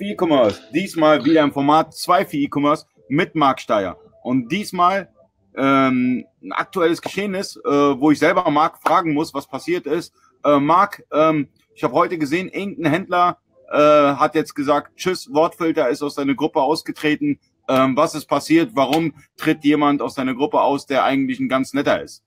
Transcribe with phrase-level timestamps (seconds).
[0.00, 0.60] E-Commerce.
[0.72, 3.96] Diesmal wieder im Format 2 für E-Commerce mit Marc Steyer.
[4.24, 5.08] Und diesmal
[5.56, 10.12] ähm, ein aktuelles Geschehnis, äh, wo ich selber Marc fragen muss, was passiert ist.
[10.44, 13.38] Äh, Marc, ähm, ich habe heute gesehen, irgendein Händler
[13.70, 17.38] äh, hat jetzt gesagt, tschüss, Wortfilter ist aus seiner Gruppe ausgetreten.
[17.68, 18.72] Ähm, was ist passiert?
[18.74, 22.24] Warum tritt jemand aus seiner Gruppe aus, der eigentlich ein ganz netter ist?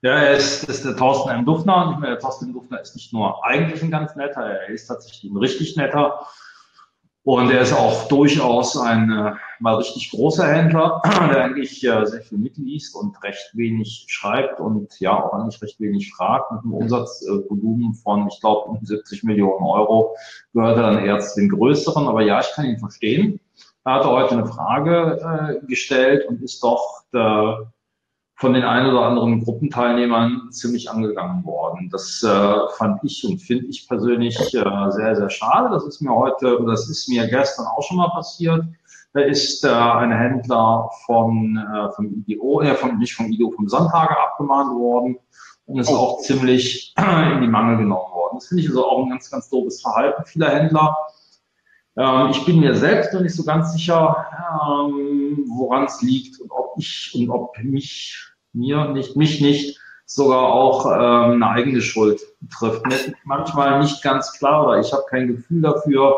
[0.00, 1.44] Ja, er ist, ist der Thorsten M.
[1.44, 1.88] Duffner.
[1.88, 2.52] Und der Thorsten M.
[2.52, 6.24] Duffner ist nicht nur eigentlich ein ganz netter, er ist tatsächlich ein richtig netter.
[7.28, 12.22] Und er ist auch durchaus ein äh, mal richtig großer Händler, der eigentlich äh, sehr
[12.22, 16.50] viel mitliest und recht wenig schreibt und ja auch eigentlich recht wenig fragt.
[16.52, 20.16] Mit einem Umsatzvolumen von, ich glaube, 70 Millionen Euro
[20.54, 22.08] gehört er dann eher zu den größeren.
[22.08, 23.40] Aber ja, ich kann ihn verstehen.
[23.84, 27.70] Er hatte heute eine Frage äh, gestellt und ist doch der,
[28.38, 31.88] von den ein oder anderen Gruppenteilnehmern ziemlich angegangen worden.
[31.90, 35.70] Das äh, fand ich und finde ich persönlich äh, sehr, sehr schade.
[35.72, 38.64] Das ist mir heute, das ist mir gestern auch schon mal passiert.
[39.12, 43.68] Da ist äh, ein Händler von, äh, vom IDO, äh, vom, nicht vom IDO, vom
[43.68, 45.18] Sonntage abgemahnt worden
[45.66, 46.94] und ist auch ziemlich
[47.34, 48.36] in die Mangel genommen worden.
[48.36, 50.96] Das finde ich also auch ein ganz, ganz doofes Verhalten vieler Händler.
[51.96, 54.24] Ähm, ich bin mir selbst noch nicht so ganz sicher,
[54.62, 60.46] ähm, woran es liegt und ob ich und ob mich, mir nicht, mich nicht sogar
[60.46, 62.86] auch ähm, eine eigene Schuld betrifft.
[62.86, 66.16] Mir ist manchmal nicht ganz klar oder ich habe kein Gefühl dafür,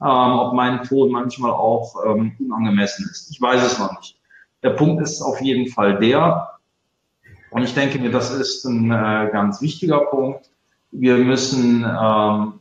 [0.00, 3.30] ähm, ob mein Ton manchmal auch ähm, unangemessen ist.
[3.30, 4.18] Ich weiß es noch nicht.
[4.62, 6.56] Der Punkt ist auf jeden Fall der,
[7.50, 10.50] und ich denke mir, das ist ein äh, ganz wichtiger Punkt.
[10.90, 12.54] Wir müssen ähm,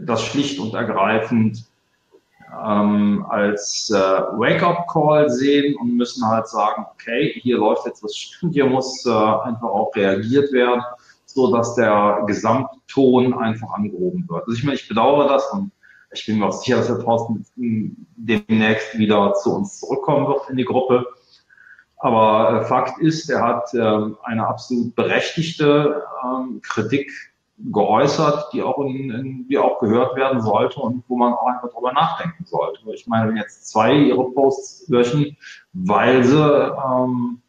[0.00, 1.64] das schlicht und ergreifend
[2.64, 8.54] ähm, als äh, Wake-up-Call sehen und müssen halt sagen, okay, hier läuft jetzt was stimmt,
[8.54, 10.82] hier muss äh, einfach auch reagiert werden,
[11.26, 14.42] so dass der Gesamtton einfach angehoben wird.
[14.46, 15.70] Also ich meine, ich bedauere das und
[16.12, 17.44] ich bin mir auch sicher, dass der Thorsten
[18.16, 21.06] demnächst wieder zu uns zurückkommen wird in die Gruppe.
[21.98, 23.78] Aber äh, Fakt ist, er hat äh,
[24.24, 27.10] eine absolut berechtigte ähm, Kritik
[27.58, 31.70] geäußert, die auch, in, in, die auch gehört werden sollte und wo man auch einfach
[31.72, 32.80] drüber nachdenken sollte.
[32.92, 35.36] Ich meine, wenn jetzt zwei ihre Posts löschen,
[35.72, 37.42] weil sie ähm,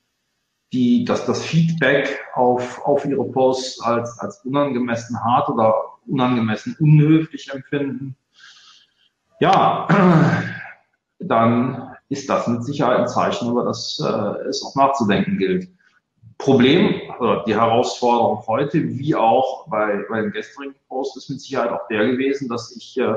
[0.74, 5.74] die, dass das Feedback auf, auf ihre Posts als, als unangemessen hart oder
[6.06, 8.16] unangemessen unhöflich empfinden,
[9.40, 9.88] ja,
[11.20, 15.70] dann ist das mit Sicherheit ein Zeichen, über das äh, es auch nachzudenken gilt.
[16.38, 21.72] Problem, also die Herausforderung heute, wie auch bei, bei dem gestrigen Post, ist mit Sicherheit
[21.72, 23.16] auch der gewesen, dass ich äh,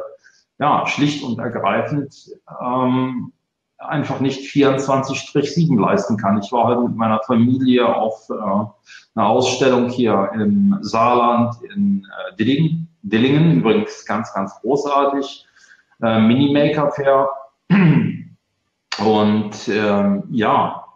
[0.59, 2.31] ja schlicht und ergreifend
[2.63, 3.33] ähm,
[3.79, 6.41] einfach nicht 24-7 leisten kann.
[6.41, 12.37] Ich war heute mit meiner Familie auf äh, einer Ausstellung hier im Saarland in äh,
[12.37, 15.47] Dillingen, Dillingen, übrigens ganz, ganz großartig,
[16.03, 17.29] äh, Mini-Maker Fair.
[18.99, 20.88] Und ähm, ja,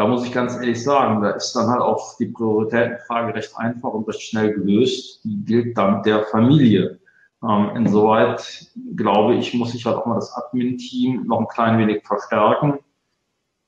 [0.00, 3.90] da muss ich ganz ehrlich sagen, da ist dann halt auch die Prioritätenfrage recht einfach
[3.90, 5.20] und recht schnell gelöst.
[5.24, 6.98] Die gilt dann der Familie.
[7.42, 12.02] Ähm, insoweit glaube ich, muss ich halt auch mal das Admin-Team noch ein klein wenig
[12.06, 12.78] verstärken,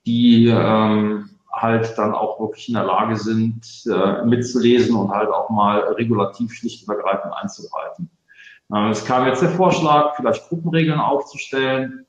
[0.06, 5.50] die ähm, halt dann auch wirklich in der Lage sind, äh, mitzulesen und halt auch
[5.50, 8.10] mal regulativ schlicht und ergreifend einzugreifen.
[8.74, 12.06] Ähm, es kam jetzt der Vorschlag, vielleicht Gruppenregeln aufzustellen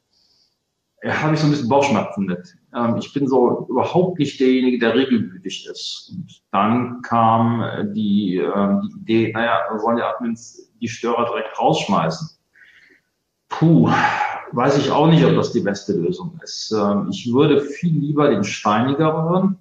[1.06, 2.56] habe ich so ein bisschen Bauchschmerzen mit.
[2.74, 6.12] Ähm, ich bin so überhaupt nicht derjenige, der regelmütig ist.
[6.14, 11.60] Und dann kam äh, die, äh, die Idee, naja, sollen die Admins die Störer direkt
[11.60, 12.30] rausschmeißen.
[13.50, 13.90] Puh,
[14.54, 16.72] weiß ich auch nicht, ob das die beste Lösung ist.
[16.72, 19.58] Ähm, ich würde viel lieber den steinigeren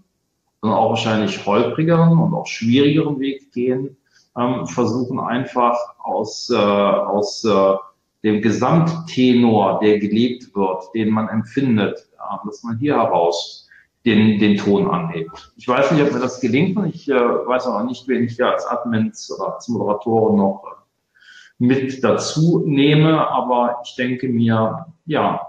[0.61, 3.97] und auch wahrscheinlich holprigeren und auch schwierigeren Weg gehen,
[4.37, 7.75] ähm, versuchen einfach aus, äh, aus äh,
[8.23, 12.09] dem Gesamttenor, der gelebt wird, den man empfindet,
[12.45, 13.69] dass man hier heraus
[14.05, 15.53] den, den Ton anhebt.
[15.57, 18.37] Ich weiß nicht, ob mir das gelingt und ich äh, weiß auch nicht, wen ich
[18.37, 24.87] ja als Admins oder als Moderatoren noch äh, mit dazu nehme, aber ich denke mir,
[25.07, 25.47] ja,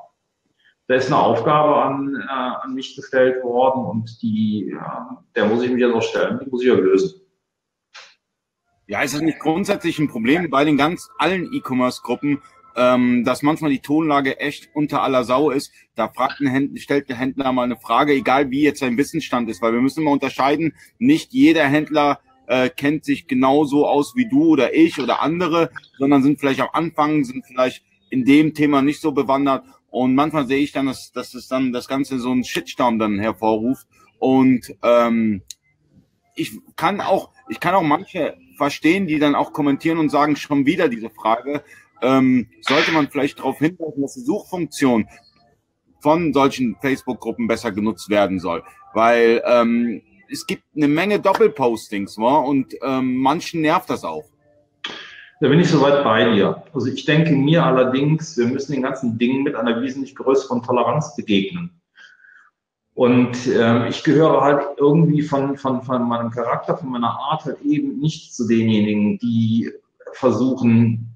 [0.88, 5.64] da ist eine Aufgabe an, äh, an mich gestellt worden und die, äh, der muss
[5.64, 7.22] ich mich jetzt auch stellen, die muss ich ja lösen.
[8.86, 12.42] Ja, ist das nicht grundsätzlich ein Problem bei den ganz allen E-Commerce-Gruppen,
[12.76, 15.72] ähm, dass manchmal die Tonlage echt unter aller Sau ist.
[15.96, 19.50] Da fragt ein Händler, stellt der Händler mal eine Frage, egal wie jetzt sein Wissensstand
[19.50, 24.28] ist, weil wir müssen immer unterscheiden, nicht jeder Händler äh, kennt sich genauso aus wie
[24.28, 28.82] du oder ich oder andere, sondern sind vielleicht am Anfang, sind vielleicht in dem Thema
[28.82, 29.64] nicht so bewandert.
[29.90, 33.20] Und manchmal sehe ich dann, dass, dass es dann das Ganze so einen Shitstorm dann
[33.20, 33.88] hervorruft.
[34.20, 35.44] Und ähm,
[36.36, 40.66] ich kann auch, ich kann auch manche verstehen, die dann auch kommentieren und sagen, schon
[40.66, 41.64] wieder diese Frage
[42.04, 45.08] ähm, sollte man vielleicht darauf hinweisen, dass die Suchfunktion
[46.00, 48.64] von solchen Facebook-Gruppen besser genutzt werden soll.
[48.94, 52.40] Weil ähm, es gibt eine Menge Doppelpostings wa?
[52.40, 54.26] und ähm, manchen nervt das auch.
[55.40, 56.64] Da bin ich soweit bei dir.
[56.74, 61.16] Also ich denke mir allerdings, wir müssen den ganzen Dingen mit einer wesentlich größeren Toleranz
[61.16, 61.82] begegnen.
[62.94, 67.62] Und ähm, ich gehöre halt irgendwie von, von, von meinem Charakter, von meiner Art halt
[67.64, 69.72] eben nicht zu denjenigen, die
[70.14, 71.13] versuchen,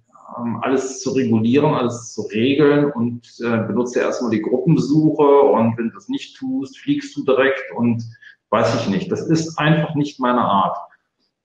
[0.62, 5.96] alles zu regulieren, alles zu regeln und äh, benutze erstmal die Gruppensuche und wenn du
[5.96, 8.04] das nicht tust, fliegst du direkt und
[8.50, 9.12] weiß ich nicht.
[9.12, 10.78] Das ist einfach nicht meine Art.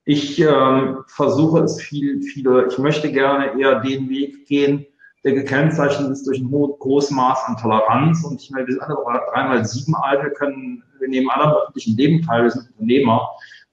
[0.05, 4.87] Ich ähm, versuche es viel, viele, ich möchte gerne eher den Weg gehen,
[5.25, 8.25] der gekennzeichnet ist durch ein hohes Maß an Toleranz.
[8.25, 8.97] Und ich meine, wir sind alle
[9.33, 13.29] dreimal sieben alt, wir können, wir nehmen alle am öffentlichen Leben teil, wir sind Unternehmer.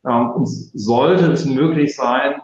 [0.05, 2.41] Ähm, uns sollte es möglich sein,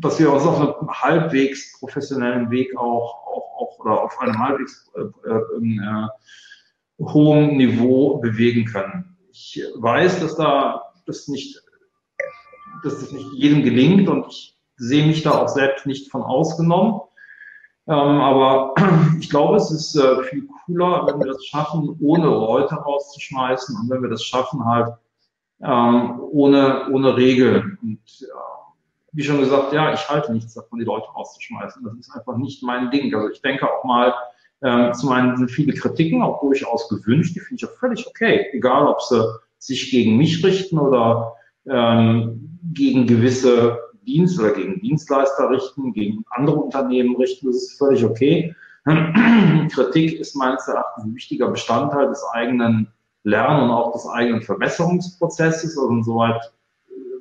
[0.00, 4.90] dass wir uns auf einem halbwegs professionellen Weg auch, auch, auch oder auf einem halbwegs
[4.94, 6.08] äh, äh, äh,
[7.00, 9.16] hohen Niveau bewegen können.
[9.30, 11.62] Ich weiß, dass da das nicht,
[12.82, 17.00] dass das nicht jedem gelingt und ich sehe mich da auch selbst nicht von ausgenommen.
[17.86, 18.74] Ähm, aber
[19.20, 23.90] ich glaube, es ist äh, viel cooler, wenn wir das schaffen, ohne Leute rauszuschmeißen und
[23.90, 24.94] wenn wir das schaffen, halt
[25.62, 27.78] ähm, ohne, ohne Regeln.
[27.82, 28.47] Und äh,
[29.12, 31.82] wie schon gesagt, ja, ich halte nichts davon, die Leute rauszuschmeißen.
[31.82, 33.14] Das ist einfach nicht mein Ding.
[33.14, 34.14] Also ich denke auch mal,
[34.62, 38.46] ähm, zum einen sind viele Kritiken auch durchaus gewünscht, die finde ich auch völlig okay.
[38.52, 39.24] Egal, ob sie
[39.58, 41.34] sich gegen mich richten oder
[41.66, 48.04] ähm, gegen gewisse Dienst oder gegen Dienstleister richten, gegen andere Unternehmen richten, das ist völlig
[48.04, 48.54] okay.
[49.72, 52.88] Kritik ist meines Erachtens ein wichtiger Bestandteil des eigenen
[53.22, 55.76] Lern- und auch des eigenen Verbesserungsprozesses.
[55.76, 56.40] Also insoweit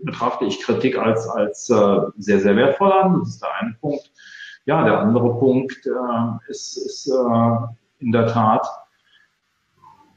[0.07, 3.19] betrachte ich Kritik als, als äh, sehr, sehr wertvoll an.
[3.19, 4.11] Das ist der eine Punkt.
[4.65, 7.57] Ja, der andere Punkt äh, ist, ist äh,
[7.99, 8.67] in der Tat,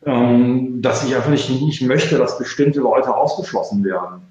[0.04, 4.22] ähm, dass ich einfach nicht, nicht möchte, dass bestimmte Leute ausgeschlossen werden.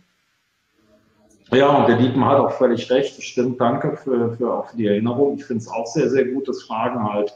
[1.52, 3.18] Ja, und der Diepen hat auch völlig recht.
[3.18, 3.60] Das stimmt.
[3.60, 5.38] Danke für, für, auch für die Erinnerung.
[5.38, 7.34] Ich finde es auch sehr, sehr gut, dass Fragen halt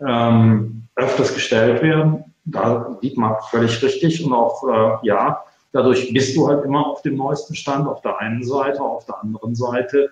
[0.00, 2.24] ähm, öfters gestellt werden.
[2.44, 4.24] Da Dietmar völlig richtig.
[4.24, 5.42] Und auch, äh, ja,
[5.76, 7.86] dadurch bist du halt immer auf dem neuesten Stand.
[7.86, 10.10] Auf der einen Seite, auf der anderen Seite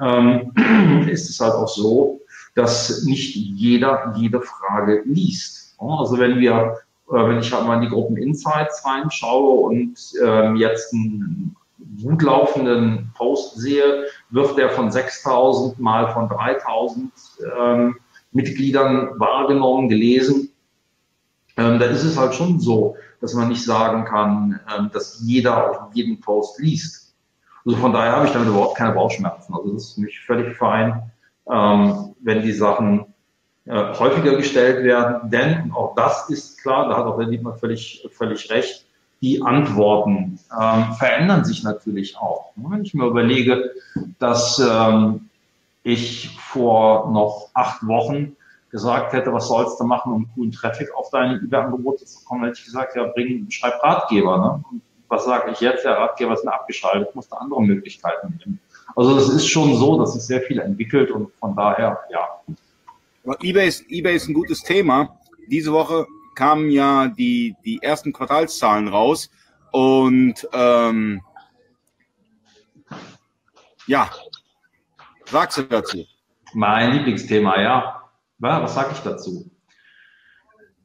[0.00, 0.52] ähm,
[1.08, 2.20] ist es halt auch so,
[2.54, 5.74] dass nicht jeder jede Frage liest.
[5.78, 6.78] Also wenn wir,
[7.08, 11.56] äh, wenn ich halt mal in die Gruppen Insights reinschaue und ähm, jetzt ein
[12.02, 17.10] gut laufenden Post sehe, wird der von 6000 mal von 3000
[17.58, 17.96] ähm,
[18.32, 20.50] Mitgliedern wahrgenommen, gelesen.
[21.56, 22.96] Ähm, da ist es halt schon so,
[23.26, 27.12] dass man nicht sagen kann, ähm, dass jeder auf jeden Post liest.
[27.64, 29.52] Also von daher habe ich damit überhaupt keine Bauchschmerzen.
[29.52, 31.10] Also das ist für mich völlig fein,
[31.50, 33.06] ähm, wenn die Sachen
[33.64, 35.28] äh, häufiger gestellt werden.
[35.28, 38.86] Denn, auch das ist klar, da hat auch der Dietmar völlig, völlig recht,
[39.20, 42.52] die Antworten ähm, verändern sich natürlich auch.
[42.54, 43.72] Wenn ich mir überlege,
[44.20, 44.62] dass
[45.82, 48.35] ich vor noch acht Wochen
[48.76, 52.58] gesagt hätte, was sollst du machen, um coolen Traffic auf deine eBay-Angebote zu kommen, hätte
[52.58, 54.36] ich gesagt, ja, bring, schreib Ratgeber.
[54.36, 54.64] Ne?
[54.70, 55.82] Und was sage ich jetzt?
[55.84, 58.60] Der Ratgeber ist mir abgeschaltet, musste andere Möglichkeiten nehmen.
[58.94, 62.28] Also es ist schon so, dass sich sehr viel entwickelt und von daher, ja.
[63.24, 65.18] Aber eBay ist, eBay ist ein gutes Thema.
[65.48, 69.30] Diese Woche kamen ja die, die ersten Quartalszahlen raus
[69.72, 71.22] und ähm,
[73.86, 74.10] ja,
[75.24, 76.04] sagst du dazu?
[76.52, 77.95] Mein Lieblingsthema, ja.
[78.40, 79.50] Ja was sage ich dazu?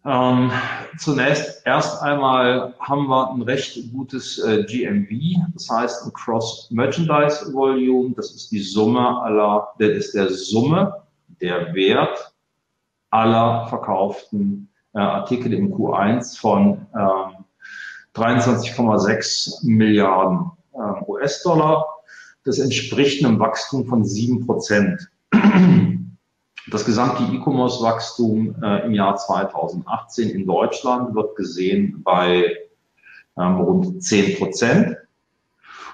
[0.03, 0.51] Ähm,
[0.97, 7.53] zunächst erst einmal haben wir ein recht gutes äh, GMV, das heißt ein Cross Merchandise
[7.53, 11.03] Volume, das ist die Summe aller, das ist der Summe,
[11.39, 12.33] der Wert
[13.11, 17.45] aller verkauften äh, Artikel im Q1 von ähm,
[18.15, 21.85] 23,6 Milliarden äh, US-Dollar.
[22.43, 25.11] Das entspricht einem Wachstum von 7 Prozent.
[26.69, 32.55] Das gesamte E-Commerce-Wachstum äh, im Jahr 2018 in Deutschland wird gesehen bei
[33.37, 34.97] ähm, rund 10 Prozent.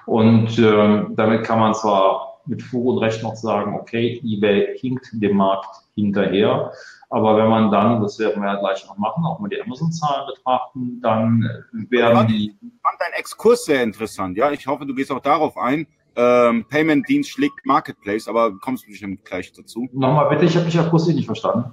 [0.05, 5.09] Und äh, damit kann man zwar mit Fug und Recht noch sagen, okay, eBay hinkt
[5.13, 6.71] dem Markt hinterher.
[7.09, 10.27] Aber wenn man dann, das werden wir ja gleich noch machen, auch mal die Amazon-Zahlen
[10.27, 11.49] betrachten, dann
[11.89, 12.47] werden die.
[12.61, 14.37] Ich fand deinen Exkurs sehr interessant.
[14.37, 15.87] Ja, ich hoffe, du gehst auch darauf ein.
[16.19, 19.87] Ähm, Payment-Dienst schlägt Marketplace, aber kommst du bestimmt gleich dazu.
[19.93, 21.71] Nochmal bitte, ich habe mich akustisch nicht verstanden.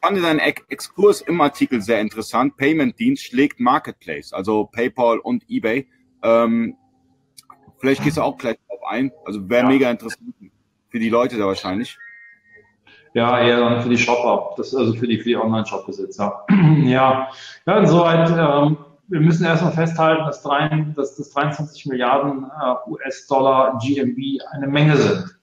[0.00, 2.56] Ich fand deinen Exkurs im Artikel sehr interessant.
[2.56, 5.86] Payment-Dienst schlägt Marketplace, also PayPal und eBay.
[6.22, 6.74] Ähm,
[7.78, 9.12] vielleicht gehst du auch gleich darauf ein.
[9.26, 9.68] Also wäre ja.
[9.68, 10.34] mega interessant
[10.88, 11.98] für die Leute da wahrscheinlich.
[13.14, 16.46] Ja, eher dann für die Shop-Up, also für die, für die Online-Shop-Besitzer.
[16.84, 17.28] ja.
[17.66, 18.78] ja, insoweit, ähm,
[19.12, 24.96] wir müssen erstmal festhalten, dass, drei, dass das 23 Milliarden äh, US-Dollar GMB eine Menge
[24.96, 25.38] sind.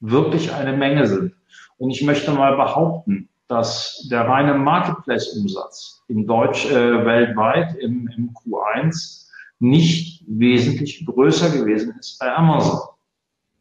[0.00, 1.34] Wirklich eine Menge sind.
[1.76, 8.30] Und ich möchte mal behaupten, dass der reine Marketplace-Umsatz in Deutsch äh, weltweit im, im
[8.30, 9.26] Q1
[9.58, 12.80] nicht wesentlich größer gewesen ist bei Amazon.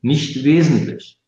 [0.02, 1.20] Nicht wesentlich.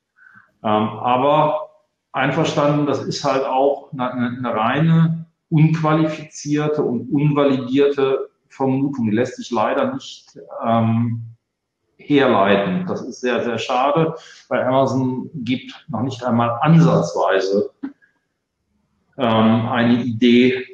[0.63, 1.69] Ähm, aber
[2.13, 5.20] einverstanden, das ist halt auch eine, eine reine
[5.51, 9.05] unqualifizierte und unvalidierte Vermutung.
[9.05, 11.21] Die lässt sich leider nicht ähm,
[11.97, 12.85] herleiten.
[12.87, 14.15] Das ist sehr, sehr schade,
[14.47, 17.71] weil Amazon gibt noch nicht einmal ansatzweise
[19.17, 20.65] ähm, eine Idee,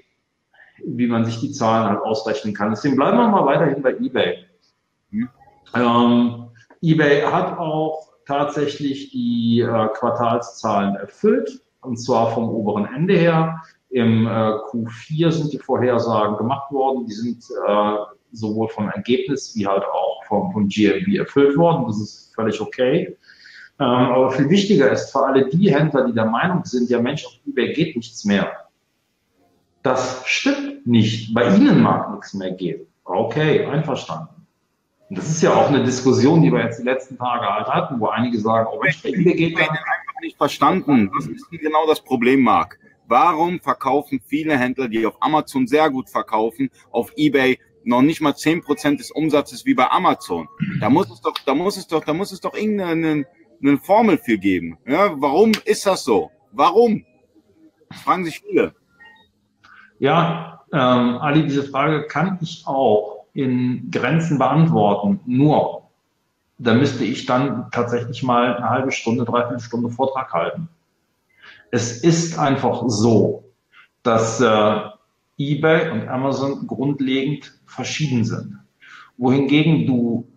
[0.86, 2.70] wie man sich die Zahlen halt ausrechnen kann.
[2.70, 4.46] Deswegen bleiben wir mal weiterhin bei eBay.
[5.10, 5.30] Mhm.
[5.74, 6.48] Ähm,
[6.82, 13.62] eBay hat auch tatsächlich die äh, Quartalszahlen erfüllt, und zwar vom oberen Ende her.
[13.90, 17.06] Im äh, Q4 sind die Vorhersagen gemacht worden.
[17.06, 17.96] Die sind äh,
[18.32, 21.86] sowohl vom Ergebnis wie halt auch vom, vom GMB erfüllt worden.
[21.88, 23.18] Das ist völlig okay.
[23.80, 27.26] Ähm, aber viel wichtiger ist für alle die Händler, die der Meinung sind, ja Mensch,
[27.26, 28.52] auf eBay geht nichts mehr.
[29.84, 31.34] Das stimmt nicht.
[31.34, 32.88] Bei Ihnen mag nichts mehr gehen.
[33.04, 34.30] Okay, einverstanden.
[35.10, 38.00] Und das ist ja auch eine Diskussion, die wir jetzt die letzten Tage halt hatten,
[38.00, 39.60] wo einige sagen, oh Mensch, bei eBay geht ja.
[39.60, 41.10] einfach nicht verstanden.
[41.16, 42.78] Was ist genau das Problem, Marc?
[43.08, 48.36] Warum verkaufen viele Händler, die auf Amazon sehr gut verkaufen, auf eBay noch nicht mal
[48.36, 50.48] zehn Prozent des Umsatzes wie bei Amazon?
[50.80, 53.26] Da muss es doch, da muss es doch, da muss es doch irgendeine
[53.62, 54.78] eine Formel für geben.
[54.86, 56.32] Ja, warum ist das so?
[56.52, 57.06] Warum?
[57.90, 58.76] Das fragen sich viele.
[60.00, 65.20] Ja, ähm, Ali, diese Frage kann ich auch in Grenzen beantworten.
[65.26, 65.90] Nur,
[66.58, 70.70] da müsste ich dann tatsächlich mal eine halbe Stunde, dreiviertel Stunde Vortrag halten.
[71.72, 73.44] Es ist einfach so,
[74.04, 74.80] dass äh,
[75.38, 78.60] eBay und Amazon grundlegend verschieden sind.
[79.18, 80.28] Wohingegen du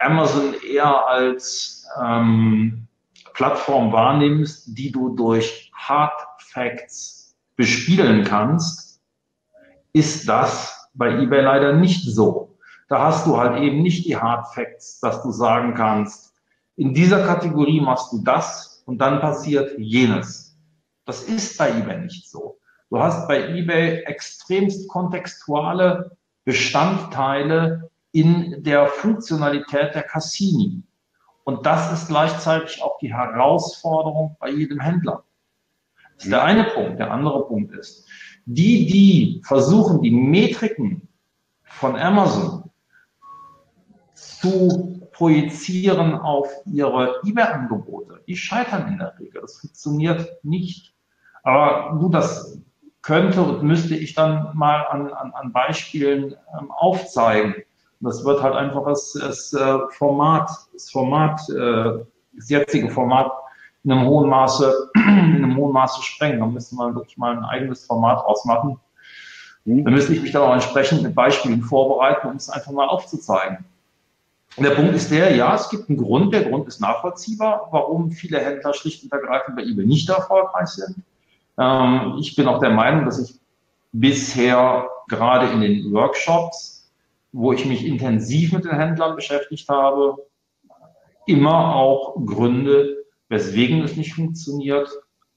[0.00, 2.86] Amazon eher als ähm,
[3.34, 9.00] Plattform wahrnimmst, die du durch Hard Facts bespielen kannst,
[9.92, 12.56] ist das bei eBay leider nicht so.
[12.88, 16.34] Da hast du halt eben nicht die Hard Facts, dass du sagen kannst,
[16.76, 20.53] in dieser Kategorie machst du das und dann passiert jenes.
[21.04, 22.58] Das ist bei eBay nicht so.
[22.90, 30.82] Du hast bei eBay extremst kontextuale Bestandteile in der Funktionalität der Cassini.
[31.44, 35.24] Und das ist gleichzeitig auch die Herausforderung bei jedem Händler.
[36.14, 36.98] Das ist der eine Punkt.
[36.98, 38.08] Der andere Punkt ist,
[38.46, 41.08] die, die versuchen, die Metriken
[41.64, 42.70] von Amazon
[44.14, 49.40] zu projizieren auf ihre eBay-Angebote, die scheitern in der Regel.
[49.42, 50.93] Das funktioniert nicht.
[51.44, 52.58] Aber du, das
[53.02, 57.54] könnte und müsste ich dann mal an, an, an Beispielen ähm, aufzeigen.
[58.00, 63.30] Das wird halt einfach das, das äh, Format, das Format, äh, das jetzige Format
[63.84, 65.02] in einem hohen Maße, in
[65.44, 66.40] einem hohen Maße sprengen.
[66.40, 68.80] Da müsste man wirklich mal ein eigenes Format ausmachen.
[69.66, 73.64] Da müsste ich mich dann auch entsprechend mit Beispielen vorbereiten, um es einfach mal aufzuzeigen.
[74.56, 78.12] Und der Punkt ist der, ja, es gibt einen Grund, der Grund ist nachvollziehbar, warum
[78.12, 80.96] viele Händler schlicht und ergreifend bei eBay nicht erfolgreich sind.
[81.58, 83.38] Ähm, ich bin auch der Meinung, dass ich
[83.92, 86.92] bisher gerade in den Workshops,
[87.32, 90.16] wo ich mich intensiv mit den Händlern beschäftigt habe,
[91.26, 94.88] immer auch Gründe, weswegen es nicht funktioniert,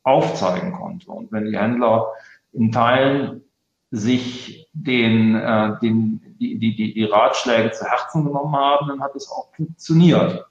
[0.03, 1.11] aufzeigen konnte.
[1.11, 2.07] Und wenn die Händler
[2.53, 3.43] in Teilen
[3.91, 9.29] sich den, äh, den, die, die, die Ratschläge zu Herzen genommen haben, dann hat es
[9.29, 10.45] auch funktioniert.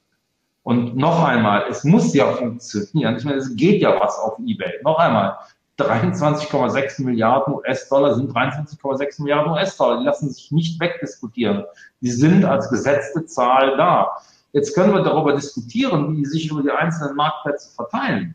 [0.63, 3.17] Und noch einmal, es muss ja funktionieren.
[3.17, 4.83] Ich meine, es geht ja was auf eBay.
[4.83, 5.37] Noch einmal,
[5.79, 9.99] 23,6 Milliarden US-Dollar sind 23,6 Milliarden US-Dollar.
[9.99, 11.65] Die lassen sich nicht wegdiskutieren.
[12.01, 14.11] Die sind als gesetzte Zahl da.
[14.53, 18.35] Jetzt können wir darüber diskutieren, wie die sich über die einzelnen Marktplätze verteilen.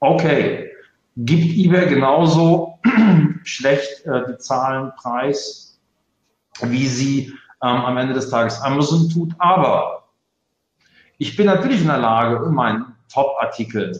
[0.00, 0.70] Okay,
[1.16, 2.78] gibt eBay genauso
[3.44, 5.78] schlecht äh, die Zahlen preis,
[6.62, 9.34] wie sie ähm, am Ende des Tages Amazon tut.
[9.38, 10.08] Aber
[11.18, 13.98] ich bin natürlich in der Lage, in meinen Top-Artikeln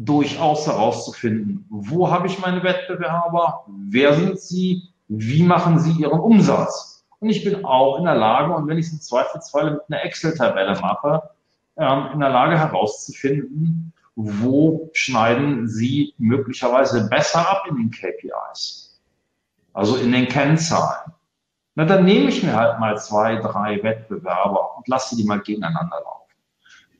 [0.00, 7.04] durchaus herauszufinden, wo habe ich meine Wettbewerber, wer sind sie, wie machen sie ihren Umsatz.
[7.18, 10.04] Und ich bin auch in der Lage, und wenn ich es im Zweifelsfall mit einer
[10.04, 11.30] Excel-Tabelle mache,
[11.76, 19.00] ähm, in der Lage herauszufinden, wo schneiden sie möglicherweise besser ab in den KPIs,
[19.72, 21.12] also in den Kennzahlen.
[21.74, 26.00] Na, dann nehme ich mir halt mal zwei, drei Wettbewerber und lasse die mal gegeneinander
[26.04, 26.17] laufen.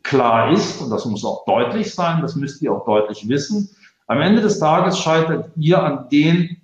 [0.03, 3.71] Klar ist, und das muss auch deutlich sein, das müsst ihr auch deutlich wissen,
[4.07, 6.57] am Ende des Tages scheitert ihr an den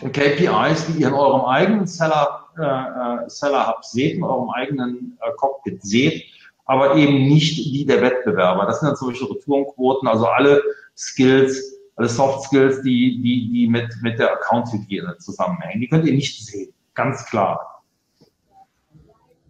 [0.00, 5.18] KPIs, die ihr in eurem eigenen Seller, äh, äh, Seller Hub seht, in eurem eigenen
[5.20, 6.24] äh, Cockpit seht,
[6.66, 8.66] aber eben nicht die der Wettbewerber.
[8.66, 10.62] Das sind dann zum Beispiel Retourenquoten, also alle
[10.96, 15.80] Skills, alle Soft Skills, die, die, die mit, mit der Account-Hygiene zusammenhängen.
[15.80, 17.77] Die könnt ihr nicht sehen, ganz klar.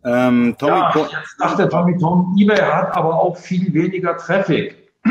[0.08, 4.90] Ähm, Tommy ja, jetzt der Tommy Tom, eBay hat aber auch viel weniger Traffic.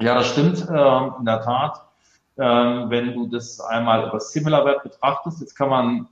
[0.00, 1.80] ja, das stimmt äh, in der Tat.
[2.38, 6.08] Ähm, wenn du das einmal über SimilarWeb betrachtest, jetzt kann man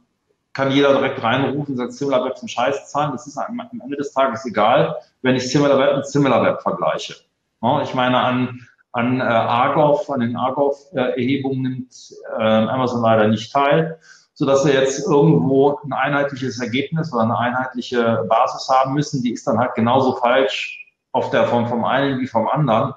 [0.55, 3.13] kann jeder direkt reinrufen und sagt, SimilarWeb zum Scheiß zahlen.
[3.13, 7.17] Das ist am Ende des Tages egal, wenn ich SimilarWeb mit SimilarWeb vergleiche.
[7.61, 13.53] Ja, ich meine, an, an äh, Argov, an den Argov-Erhebungen nimmt äh, Amazon leider nicht
[13.53, 13.99] teil
[14.39, 19.21] sodass wir jetzt irgendwo ein einheitliches Ergebnis oder eine einheitliche Basis haben müssen.
[19.21, 20.79] Die ist dann halt genauso falsch
[21.11, 22.95] auf der vom, vom einen wie vom anderen.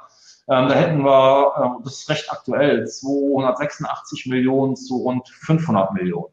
[0.48, 6.32] Ähm, da hätten wir, äh, das ist recht aktuell, 286 Millionen zu rund 500 Millionen.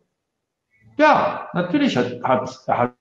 [0.98, 2.94] Ja, natürlich hat, hat, hat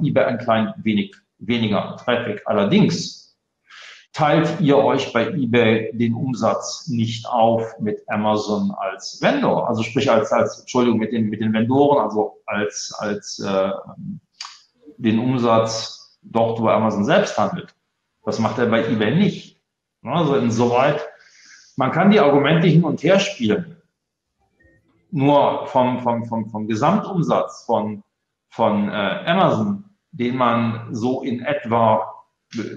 [0.00, 2.40] eBay ein klein wenig weniger Traffic.
[2.46, 3.21] Allerdings
[4.12, 10.10] teilt ihr euch bei eBay den Umsatz nicht auf mit Amazon als Vendor, also sprich
[10.10, 13.70] als, als Entschuldigung, mit den, mit den Vendoren, also als, als äh,
[14.98, 17.74] den Umsatz dort, wo Amazon selbst handelt.
[18.24, 19.60] Das macht er bei eBay nicht.
[20.02, 21.00] Also insoweit,
[21.76, 23.80] man kann die Argumente hin und her spielen.
[25.10, 28.02] Nur vom, vom, vom, vom Gesamtumsatz von,
[28.50, 28.92] von äh,
[29.26, 32.12] Amazon, den man so in etwa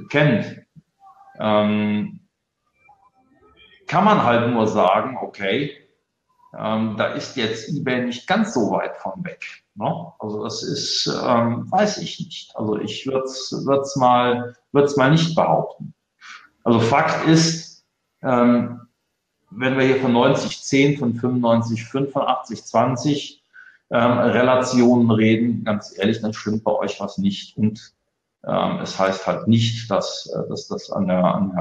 [0.09, 0.64] kennt,
[1.39, 2.19] ähm,
[3.87, 5.71] kann man halt nur sagen, okay,
[6.57, 9.45] ähm, da ist jetzt eBay nicht ganz so weit von weg.
[9.75, 10.11] Ne?
[10.19, 12.55] Also das ist, ähm, weiß ich nicht.
[12.55, 15.93] Also ich würde es mal, würd's mal nicht behaupten.
[16.63, 17.85] Also Fakt ist,
[18.23, 18.81] ähm,
[19.51, 23.43] wenn wir hier von 90, 10, von 95, 5, von 80, 20
[23.91, 27.57] ähm, Relationen reden, ganz ehrlich, dann stimmt bei euch was nicht.
[27.57, 27.94] Und
[28.81, 31.53] es heißt halt nicht, dass, äh, dass das an der, an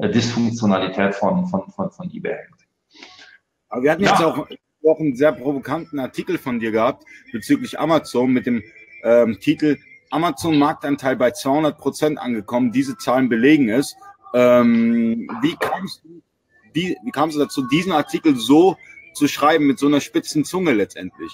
[0.00, 2.62] der Dysfunktionalität von, von, von, von eBay hängt.
[3.68, 4.10] Aber wir hatten ja.
[4.10, 4.46] jetzt auch,
[4.86, 8.62] auch einen sehr provokanten Artikel von dir gehabt bezüglich Amazon mit dem
[9.02, 9.78] ähm, Titel
[10.10, 12.70] Amazon Marktanteil bei 200 Prozent angekommen.
[12.70, 13.96] Diese Zahlen belegen es.
[14.34, 16.22] Ähm, wie, kamst du,
[16.72, 18.76] wie, wie kamst du dazu, diesen Artikel so
[19.14, 21.32] zu schreiben mit so einer spitzen Zunge letztendlich?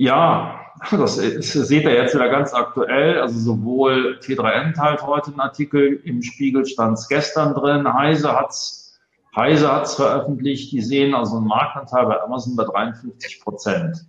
[0.00, 0.58] Ja,
[0.90, 3.20] das, ist, seht ihr jetzt wieder ganz aktuell.
[3.20, 7.92] Also sowohl T3N teilt heute einen Artikel, im Spiegel stand es gestern drin.
[7.92, 8.98] Heise hat's,
[9.36, 10.72] Heise hat's veröffentlicht.
[10.72, 14.06] Die sehen also einen Marktanteil bei Amazon bei 53 Prozent.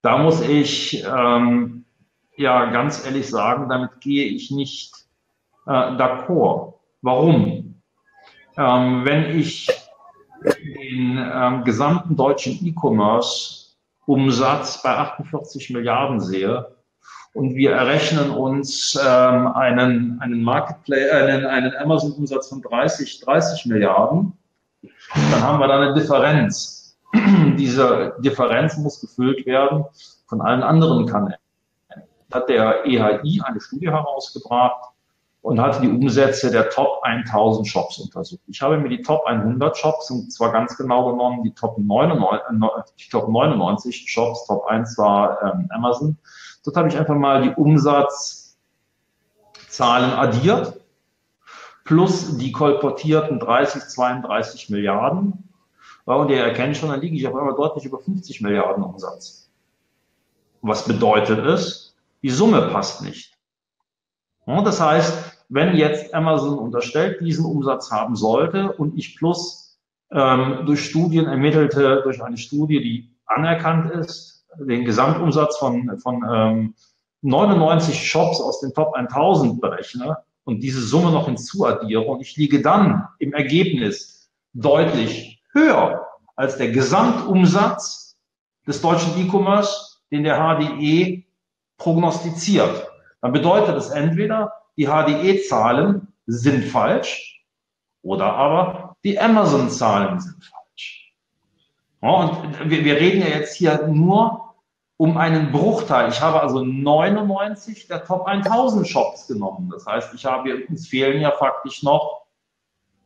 [0.00, 1.84] Da muss ich ähm,
[2.38, 4.94] ja ganz ehrlich sagen, damit gehe ich nicht
[5.66, 6.80] äh, d'accord.
[7.02, 7.82] Warum?
[8.56, 9.68] Ähm, wenn ich
[10.46, 13.67] den ähm, gesamten deutschen E-Commerce
[14.08, 16.74] Umsatz bei 48 Milliarden sehe
[17.34, 24.32] und wir errechnen uns ähm, einen, einen Marketplace, einen, einen Amazon-Umsatz von 30, 30 Milliarden,
[25.12, 26.98] dann haben wir da eine Differenz.
[27.58, 29.84] Diese Differenz muss gefüllt werden
[30.26, 31.38] von allen anderen Kanälen.
[32.32, 34.90] Hat der EHI eine Studie herausgebracht,
[35.48, 38.42] und hatte die Umsätze der Top 1000 Shops untersucht.
[38.48, 43.06] Ich habe mir die Top 100 Shops, und zwar ganz genau genommen die Top 99,
[43.06, 46.18] die Top 99 Shops, Top 1 war ähm, Amazon.
[46.66, 48.58] Dort habe ich einfach mal die Umsatzzahlen
[50.10, 50.78] addiert,
[51.86, 55.48] plus die kolportierten 30, 32 Milliarden.
[56.04, 59.48] Und ihr erkennt schon, dann liege ich auf einmal deutlich über 50 Milliarden Umsatz.
[60.60, 61.96] Was bedeutet es?
[62.22, 63.32] Die Summe passt nicht.
[64.44, 69.78] Das heißt, wenn jetzt Amazon unterstellt diesen Umsatz haben sollte und ich plus
[70.10, 76.74] ähm, durch Studien ermittelte, durch eine Studie, die anerkannt ist, den Gesamtumsatz von, von ähm,
[77.22, 82.62] 99 Shops aus den Top 1000 berechne und diese Summe noch hinzuaddiere und ich liege
[82.62, 86.06] dann im Ergebnis deutlich höher
[86.36, 88.16] als der Gesamtumsatz
[88.66, 91.24] des deutschen E-Commerce, den der HDE
[91.78, 92.88] prognostiziert.
[93.20, 97.44] Dann bedeutet es entweder, die HDE-Zahlen sind falsch
[98.02, 101.12] oder aber die Amazon-Zahlen sind falsch.
[102.00, 104.54] Ja, und wir, wir reden ja jetzt hier nur
[104.96, 106.10] um einen Bruchteil.
[106.10, 109.68] Ich habe also 99 der Top 1000 Shops genommen.
[109.70, 112.26] Das heißt, ich habe, uns fehlen ja faktisch noch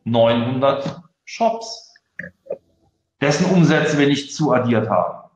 [0.04, 1.94] 900 Shops,
[3.20, 5.30] dessen Umsätze wir nicht zuaddiert haben.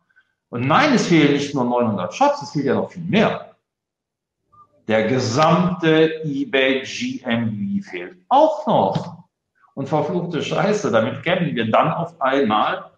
[0.51, 3.56] Und nein, es fehlen nicht nur 900 Shops, es fehlt ja noch viel mehr.
[4.89, 9.25] Der gesamte eBay GMV fehlt auch noch.
[9.75, 12.93] Und verfluchte Scheiße, damit kämen wir dann auf einmal,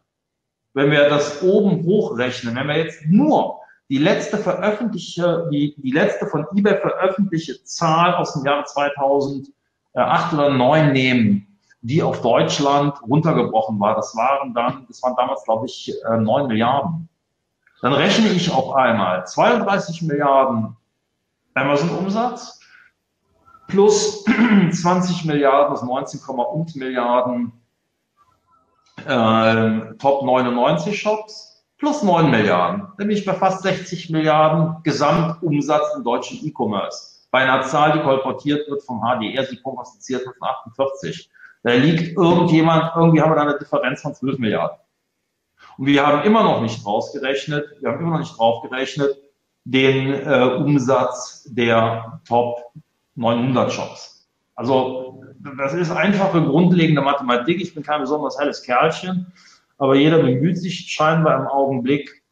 [0.74, 6.26] wenn wir das oben hochrechnen, wenn wir jetzt nur die letzte veröffentlichte, die, die letzte
[6.26, 9.52] von eBay veröffentlichte Zahl aus dem Jahr 2008
[9.94, 15.66] oder 2009 nehmen, die auf Deutschland runtergebrochen war, das waren dann, das waren damals, glaube
[15.66, 17.08] ich, 9 äh, Milliarden.
[17.80, 20.76] Dann rechne ich auf einmal 32 Milliarden
[21.58, 22.60] Amazon-Umsatz
[23.68, 24.24] plus
[24.72, 27.52] 20 Milliarden, das 19, und Milliarden
[29.06, 32.88] äh, Top 99 Shops plus 9 Milliarden.
[32.98, 37.18] Dann bin ich bei fast 60 Milliarden Gesamtumsatz im deutschen E-Commerce.
[37.30, 41.30] Bei einer Zahl, die kolportiert wird vom HDR, sie prognostiziert wird von 48.
[41.62, 44.78] Da liegt irgendjemand, irgendwie haben wir da eine Differenz von 12 Milliarden.
[45.76, 49.16] Und wir haben immer noch nicht rausgerechnet, wir haben immer noch nicht draufgerechnet,
[49.70, 52.72] den äh, Umsatz der Top
[53.16, 54.26] 900 Shops.
[54.54, 55.22] Also
[55.56, 57.60] das ist einfache, grundlegende Mathematik.
[57.60, 59.30] Ich bin kein besonders helles Kerlchen,
[59.76, 62.22] aber jeder bemüht sich scheinbar im Augenblick,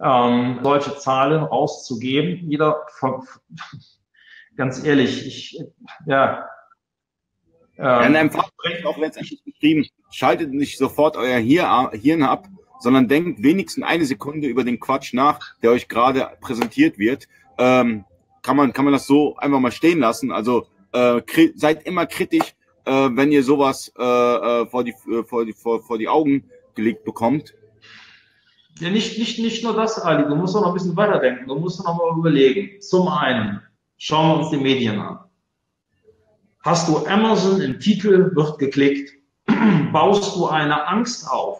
[0.00, 2.50] ähm, solche Zahlen rauszugeben.
[2.50, 2.86] Jeder,
[4.56, 5.62] ganz ehrlich, ich,
[6.06, 6.46] ja.
[7.76, 12.48] Ähm, in einem Fachbereich auch letztendlich beschrieben, schaltet nicht sofort euer Hirn ab,
[12.80, 17.28] sondern denkt wenigstens eine Sekunde über den Quatsch nach, der euch gerade präsentiert wird.
[17.58, 18.04] Ähm,
[18.42, 20.32] kann man, kann man das so einfach mal stehen lassen?
[20.32, 21.20] Also äh,
[21.54, 25.82] seid immer kritisch, äh, wenn ihr sowas äh, äh vor, die, äh, vor, die, vor,
[25.82, 27.54] vor die Augen gelegt bekommt.
[28.78, 31.56] Ja, nicht, nicht, nicht nur das, Ali, du musst auch noch ein bisschen weiterdenken, du
[31.56, 32.80] musst noch mal überlegen.
[32.80, 33.60] Zum einen,
[33.98, 35.18] schauen wir uns die Medien an.
[36.62, 39.12] Hast du Amazon im Titel, wird geklickt,
[39.92, 41.59] baust du eine Angst auf,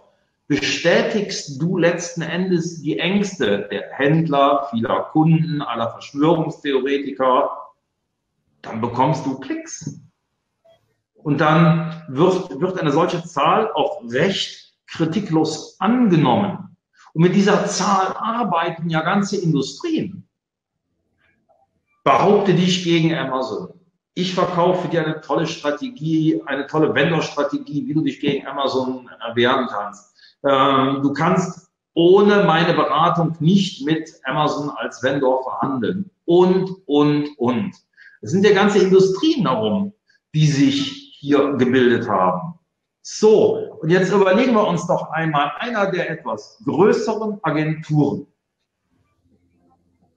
[0.50, 7.56] bestätigst du letzten Endes die Ängste der Händler, vieler Kunden, aller Verschwörungstheoretiker,
[8.60, 10.00] dann bekommst du Klicks.
[11.14, 16.76] Und dann wird, wird eine solche Zahl auch recht kritiklos angenommen.
[17.12, 20.26] Und mit dieser Zahl arbeiten ja ganze Industrien.
[22.02, 23.68] Behaupte dich gegen Amazon.
[24.14, 29.68] Ich verkaufe dir eine tolle Strategie, eine tolle Vendor-Strategie, wie du dich gegen Amazon wehren
[29.68, 30.10] kannst.
[30.46, 36.11] Ähm, du kannst ohne meine Beratung nicht mit Amazon als Vendor verhandeln.
[36.24, 37.74] Und, und, und.
[38.22, 39.92] Es sind ja ganze Industrien darum,
[40.35, 42.55] die sich hier gebildet haben.
[43.03, 48.26] So, und jetzt überlegen wir uns doch einmal einer der etwas größeren Agenturen,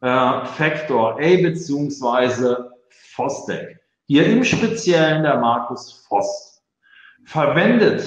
[0.02, 6.62] äh, Factor A beziehungsweise Fostec, hier im Speziellen der Markus Voss,
[7.26, 8.04] verwendet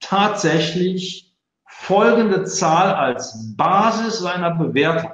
[0.00, 1.31] tatsächlich
[1.82, 5.10] folgende Zahl als Basis seiner Bewertung.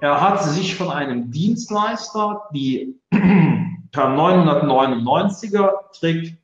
[0.00, 6.38] Er hat sich von einem Dienstleister die per 999er Trick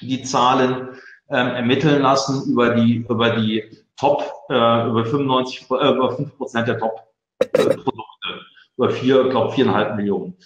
[0.00, 0.90] die Zahlen
[1.30, 3.64] ähm, ermitteln lassen über die, über die
[3.96, 7.92] Top, äh, über 95, äh, über 5 Prozent der Top-Produkte,
[8.76, 10.36] über vier, glaube viereinhalb Millionen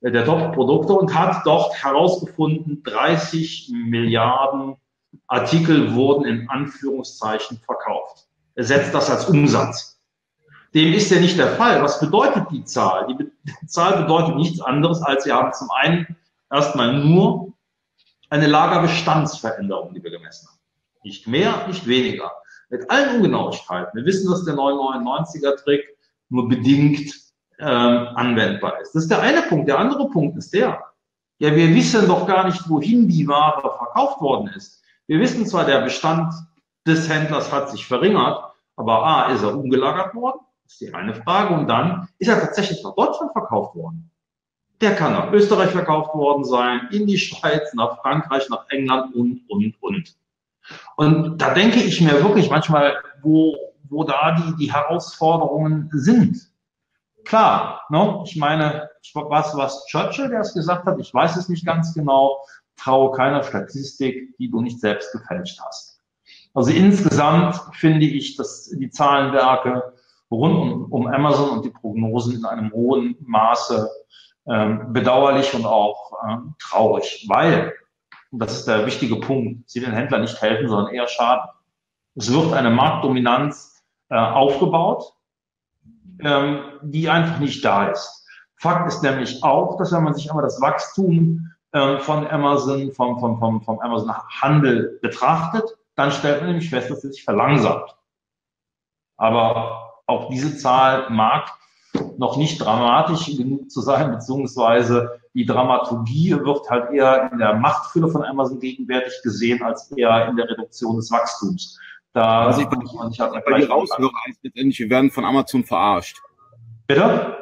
[0.00, 4.76] äh, der Top-Produkte und hat dort herausgefunden, 30 Milliarden
[5.26, 8.26] Artikel wurden in Anführungszeichen verkauft.
[8.54, 10.00] Er setzt das als Umsatz.
[10.74, 11.82] Dem ist ja nicht der Fall.
[11.82, 13.06] Was bedeutet die Zahl?
[13.06, 13.30] Die,
[13.66, 16.16] Zahl bedeutet nichts anderes, als wir haben zum einen
[16.50, 17.52] erstmal nur
[18.30, 20.58] eine Lagerbestandsveränderung, die wir gemessen haben.
[21.04, 22.30] Nicht mehr, nicht weniger.
[22.70, 23.90] Mit allen Ungenauigkeiten.
[23.94, 25.84] Wir wissen, dass der 999er-Trick
[26.30, 27.12] nur bedingt
[27.58, 28.94] ähm, anwendbar ist.
[28.94, 29.68] Das ist der eine Punkt.
[29.68, 30.82] Der andere Punkt ist der,
[31.38, 34.81] ja, wir wissen doch gar nicht, wohin die Ware verkauft worden ist.
[35.06, 36.32] Wir wissen zwar, der Bestand
[36.86, 38.44] des Händlers hat sich verringert,
[38.76, 40.40] aber A, ist er umgelagert worden?
[40.64, 41.54] Das ist die eine Frage.
[41.54, 44.10] Und dann ist er tatsächlich nach Deutschland verkauft worden.
[44.80, 49.42] Der kann nach Österreich verkauft worden sein, in die Schweiz, nach Frankreich, nach England und,
[49.48, 50.16] und, und.
[50.96, 53.56] Und da denke ich mir wirklich manchmal, wo,
[53.88, 56.50] wo da die, die Herausforderungen sind.
[57.24, 58.22] Klar, ne?
[58.24, 62.38] ich meine, was, was Churchill, der es gesagt hat, ich weiß es nicht ganz genau,
[62.76, 66.00] traue keiner Statistik, die du nicht selbst gefälscht hast.
[66.54, 69.94] Also insgesamt finde ich, dass die Zahlenwerke
[70.30, 73.90] rund um, Amazon und die Prognosen in einem hohen Maße
[74.46, 77.72] ähm, bedauerlich und auch ähm, traurig, weil,
[78.30, 81.48] und das ist der wichtige Punkt, sie den Händlern nicht helfen, sondern eher schaden.
[82.14, 85.14] Es wird eine Marktdominanz äh, aufgebaut,
[86.20, 88.26] ähm, die einfach nicht da ist.
[88.56, 93.18] Fakt ist nämlich auch, dass wenn man sich einmal das Wachstum ähm, von Amazon, vom,
[93.18, 97.96] vom, vom, vom Amazon Handel betrachtet, dann stellt man nämlich fest, dass es sich verlangsamt.
[99.16, 101.50] Aber auch diese Zahl mag
[102.18, 108.08] noch nicht dramatisch genug zu sein, beziehungsweise die Dramaturgie wird halt eher in der Machtfülle
[108.08, 111.78] von Amazon gegenwärtig gesehen, als eher in der Reduktion des Wachstums.
[112.12, 115.24] Da was ich muss man nicht halt bei dir raushöre, heißt letztendlich, wir werden von
[115.24, 116.18] Amazon verarscht.
[116.86, 117.38] Bitte?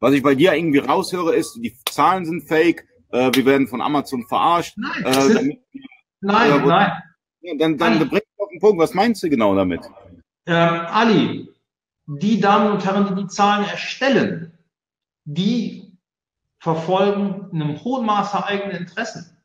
[0.00, 3.80] Was ich bei dir irgendwie raushöre, ist, die Zahlen sind fake, äh, wir werden von
[3.80, 4.76] Amazon verarscht.
[4.76, 5.58] Nein, äh, sind,
[6.20, 6.92] nein, äh, nein.
[7.40, 9.80] Ja, dann dann bringt auf den Punkt, was meinst du genau damit?
[10.46, 11.48] Ähm, Ali,
[12.06, 14.52] die Damen und Herren, die die Zahlen erstellen,
[15.24, 15.92] die
[16.58, 19.36] verfolgen in einem hohen Maße eigene Interessen.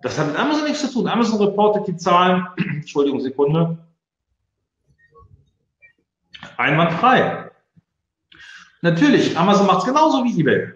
[0.00, 1.08] Das hat mit Amazon nichts zu tun.
[1.08, 3.78] Amazon reportet die Zahlen, Entschuldigung, Sekunde,
[6.56, 7.50] einwandfrei.
[8.80, 10.72] Natürlich, Amazon macht es genauso wie eBay.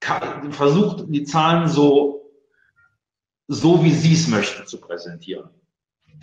[0.00, 2.30] Versucht die Zahlen so,
[3.48, 5.50] so wie sie es möchten, zu präsentieren.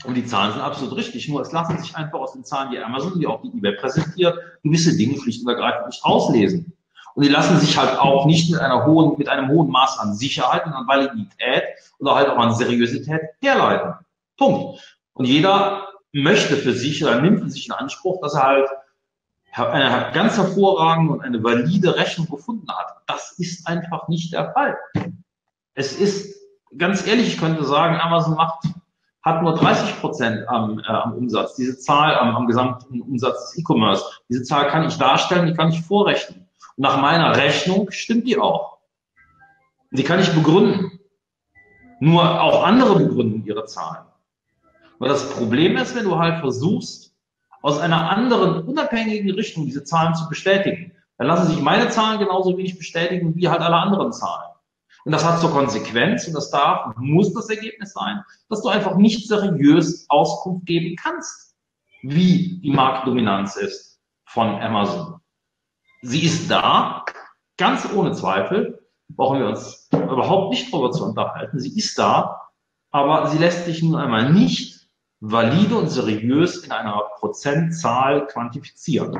[0.05, 1.27] Und die Zahlen sind absolut richtig.
[1.27, 4.37] Nur es lassen sich einfach aus den Zahlen, die Amazon, die auch die eBay präsentiert,
[4.63, 6.73] gewisse Dinge schlicht und ergreifend nicht auslesen.
[7.15, 10.13] Und die lassen sich halt auch nicht mit einer hohen, mit einem hohen Maß an
[10.13, 11.63] Sicherheit und an Validität
[11.97, 13.93] oder halt auch an Seriosität herleiten.
[14.37, 14.97] Punkt.
[15.13, 18.69] Und jeder möchte für sich oder nimmt für sich in Anspruch, dass er halt
[19.53, 22.97] eine ganz hervorragende und eine valide Rechnung gefunden hat.
[23.07, 24.77] Das ist einfach nicht der Fall.
[25.73, 26.35] Es ist,
[26.77, 28.65] ganz ehrlich, ich könnte sagen, Amazon macht
[29.27, 31.55] hat nur 30 Prozent am, äh, am Umsatz.
[31.55, 34.05] Diese Zahl am, am gesamten Umsatz des E-Commerce.
[34.29, 36.47] Diese Zahl kann ich darstellen, die kann ich vorrechnen.
[36.77, 38.77] Und nach meiner Rechnung stimmt die auch.
[39.91, 40.99] Die kann ich begründen.
[41.99, 44.05] Nur auch andere begründen ihre Zahlen.
[44.99, 47.06] Weil das Problem ist, wenn du halt versuchst,
[47.61, 52.57] aus einer anderen, unabhängigen Richtung diese Zahlen zu bestätigen, dann lassen sich meine Zahlen genauso
[52.57, 54.51] wenig bestätigen wie halt alle anderen Zahlen.
[55.05, 58.97] Und das hat zur Konsequenz, und das darf, muss das Ergebnis sein, dass du einfach
[58.97, 61.55] nicht seriös Auskunft geben kannst,
[62.01, 65.19] wie die Marktdominanz ist von Amazon.
[66.01, 67.05] Sie ist da,
[67.57, 71.59] ganz ohne Zweifel, brauchen wir uns überhaupt nicht darüber zu unterhalten.
[71.59, 72.41] Sie ist da,
[72.91, 74.76] aber sie lässt sich nun einmal nicht
[75.19, 79.19] valide und seriös in einer Prozentzahl quantifizieren.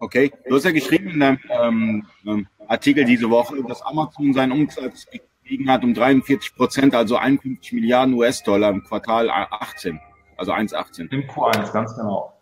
[0.00, 4.52] Okay, du hast ja geschrieben in deinem ähm, ähm Artikel diese Woche, dass Amazon seinen
[4.52, 9.98] Umsatz gestiegen hat um 43 Prozent, also 51 Milliarden US-Dollar im Quartal 18,
[10.36, 11.10] also 1,18.
[11.10, 12.34] Im Q1, ganz genau.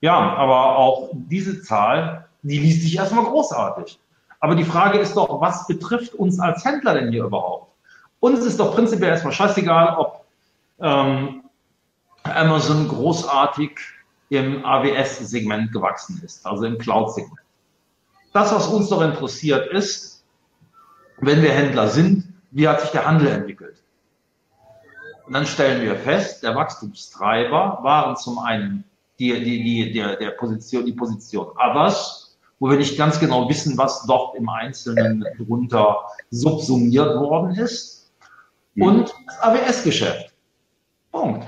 [0.00, 4.00] Ja, aber auch diese Zahl, die liest sich erstmal großartig.
[4.40, 7.74] Aber die Frage ist doch, was betrifft uns als Händler denn hier überhaupt?
[8.20, 10.25] Uns ist doch prinzipiell erstmal scheißegal, ob
[10.80, 11.42] ähm,
[12.22, 13.78] Amazon großartig
[14.28, 17.40] im AWS-Segment gewachsen ist, also im Cloud-Segment.
[18.32, 20.24] Das, was uns doch interessiert, ist,
[21.18, 23.82] wenn wir Händler sind, wie hat sich der Handel entwickelt?
[25.26, 28.84] Und dann stellen wir fest, der Wachstumstreiber waren zum einen
[29.18, 33.76] die, die, die, der, der Position, die Position Others, wo wir nicht ganz genau wissen,
[33.76, 37.96] was dort im Einzelnen drunter subsumiert worden ist,
[38.78, 40.25] und das AWS-Geschäft.
[41.16, 41.46] Punkt.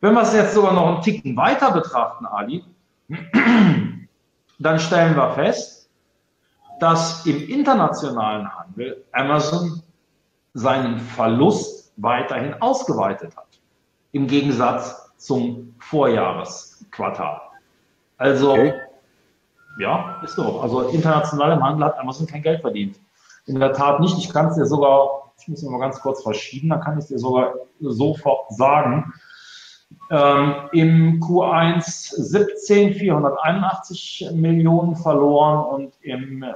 [0.00, 2.64] Wenn wir es jetzt sogar noch einen Ticken weiter betrachten, Ali,
[4.58, 5.88] dann stellen wir fest,
[6.80, 9.82] dass im internationalen Handel Amazon
[10.54, 13.46] seinen Verlust weiterhin ausgeweitet hat,
[14.12, 17.40] im Gegensatz zum Vorjahresquartal.
[18.18, 18.74] Also, okay.
[19.78, 20.60] ja, ist so.
[20.60, 22.98] Also international im Handel hat Amazon kein Geld verdient.
[23.46, 24.18] In der Tat nicht.
[24.18, 27.08] Ich kann es dir sogar, ich muss mal ganz kurz verschieben, dann kann ich es
[27.08, 29.12] dir sogar sofort sagen.
[30.10, 36.46] Ähm, Im Q1 17 481 Millionen verloren und im äh,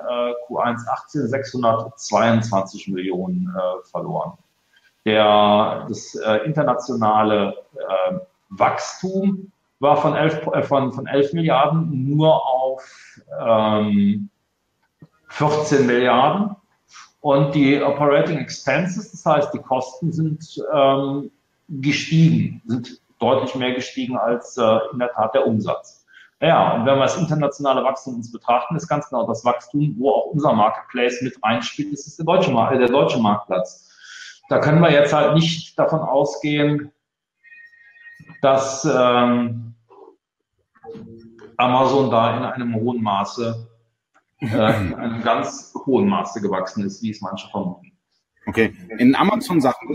[0.48, 4.32] Q1 18 622 Millionen äh, verloren.
[5.04, 8.18] Der, das äh, internationale äh,
[8.50, 12.82] Wachstum war von 11, äh, von, von 11 Milliarden nur auf
[13.40, 14.30] ähm,
[15.28, 16.56] 14 Milliarden.
[17.20, 21.30] Und die Operating Expenses, das heißt die Kosten, sind ähm,
[21.68, 26.06] gestiegen, sind deutlich mehr gestiegen als äh, in der Tat der Umsatz.
[26.40, 30.10] Ja, und wenn wir das internationale Wachstum uns betrachten, ist ganz genau das Wachstum, wo
[30.10, 33.90] auch unser Marketplace mit reinspielt, das ist der deutsche, äh, der deutsche Marktplatz.
[34.48, 36.92] Da können wir jetzt halt nicht davon ausgehen,
[38.42, 39.74] dass ähm,
[41.56, 43.66] Amazon da in einem hohen Maße,
[44.40, 47.92] äh, in einem ganz hohen Maße gewachsen ist, wie es manche vermuten.
[48.46, 49.88] Okay, in Amazon-Sachen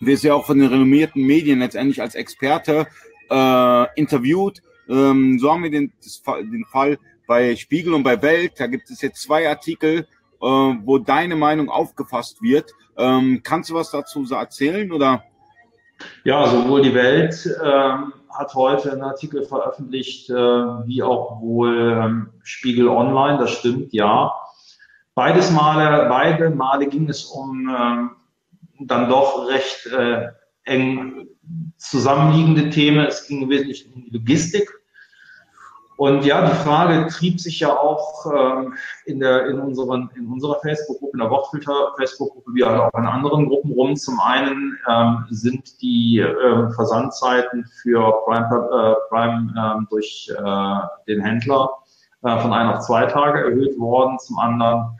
[0.00, 2.86] wirst ja auch von den renommierten Medien letztendlich als Experte
[3.30, 4.62] äh, interviewt.
[4.88, 5.92] Ähm, so haben wir den,
[6.26, 8.52] den Fall bei Spiegel und bei Welt.
[8.58, 10.06] Da gibt es jetzt zwei Artikel,
[10.40, 12.70] äh, wo deine Meinung aufgefasst wird.
[12.98, 15.24] Ähm, kannst du was dazu erzählen oder?
[16.24, 22.28] Ja, sowohl die Welt ähm, hat heute einen Artikel veröffentlicht, äh, wie auch wohl ähm,
[22.42, 24.32] Spiegel Online, das stimmt, ja.
[25.14, 28.10] Beides Male, beide Male ging es um ähm,
[28.80, 30.28] dann doch recht äh,
[30.64, 31.28] eng
[31.78, 33.06] zusammenliegende Themen.
[33.06, 34.70] Es ging wesentlich um Logistik
[35.96, 38.74] und ja, die Frage trieb sich ja auch ähm,
[39.06, 43.72] in, der, in, unseren, in unserer Facebook-Gruppe, in der Wortfilter-Facebook-Gruppe, wie auch in anderen Gruppen
[43.72, 43.96] rum.
[43.96, 51.22] Zum einen ähm, sind die äh, Versandzeiten für Prime, äh, Prime äh, durch äh, den
[51.22, 51.70] Händler
[52.22, 54.18] äh, von ein auf zwei Tage erhöht worden.
[54.18, 54.98] Zum anderen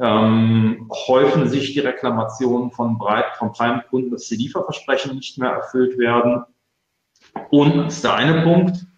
[0.00, 5.98] ähm, häufen sich die Reklamationen von, Breit, von Prime-Kunden, dass die Lieferversprechen nicht mehr erfüllt
[5.98, 6.44] werden.
[7.50, 8.89] Und das ist der eine Punkt.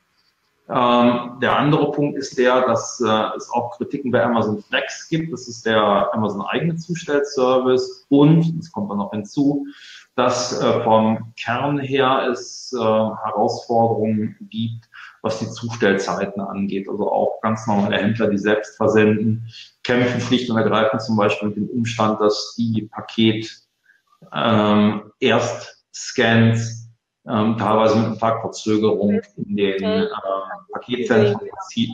[0.75, 5.33] Ähm, der andere Punkt ist der, dass äh, es auch Kritiken bei Amazon Flex gibt.
[5.33, 8.07] Das ist der Amazon eigene Zustellservice.
[8.09, 9.67] Und, das kommt dann noch hinzu,
[10.15, 14.89] dass äh, vom Kern her es äh, Herausforderungen gibt,
[15.21, 16.89] was die Zustellzeiten angeht.
[16.89, 19.49] Also auch ganz normale Händler, die selbst versenden,
[19.85, 23.63] kämpfen schlicht und ergreifend zum Beispiel mit dem Umstand, dass die Paket
[24.33, 26.82] ähm, erst Scans
[27.27, 30.07] ähm, teilweise mit einem Tag Verzögerung in den äh,
[30.73, 31.91] Paketzentren zieht.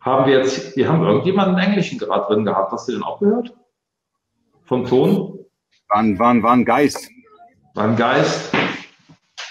[0.00, 2.72] Haben wir jetzt, wir haben irgendjemanden Englischen gerade drin gehabt.
[2.72, 3.54] Hast du den auch gehört?
[4.64, 5.38] Vom Ton?
[5.88, 7.08] War ein, war ein, war ein Geist.
[7.74, 8.52] War ein Geist.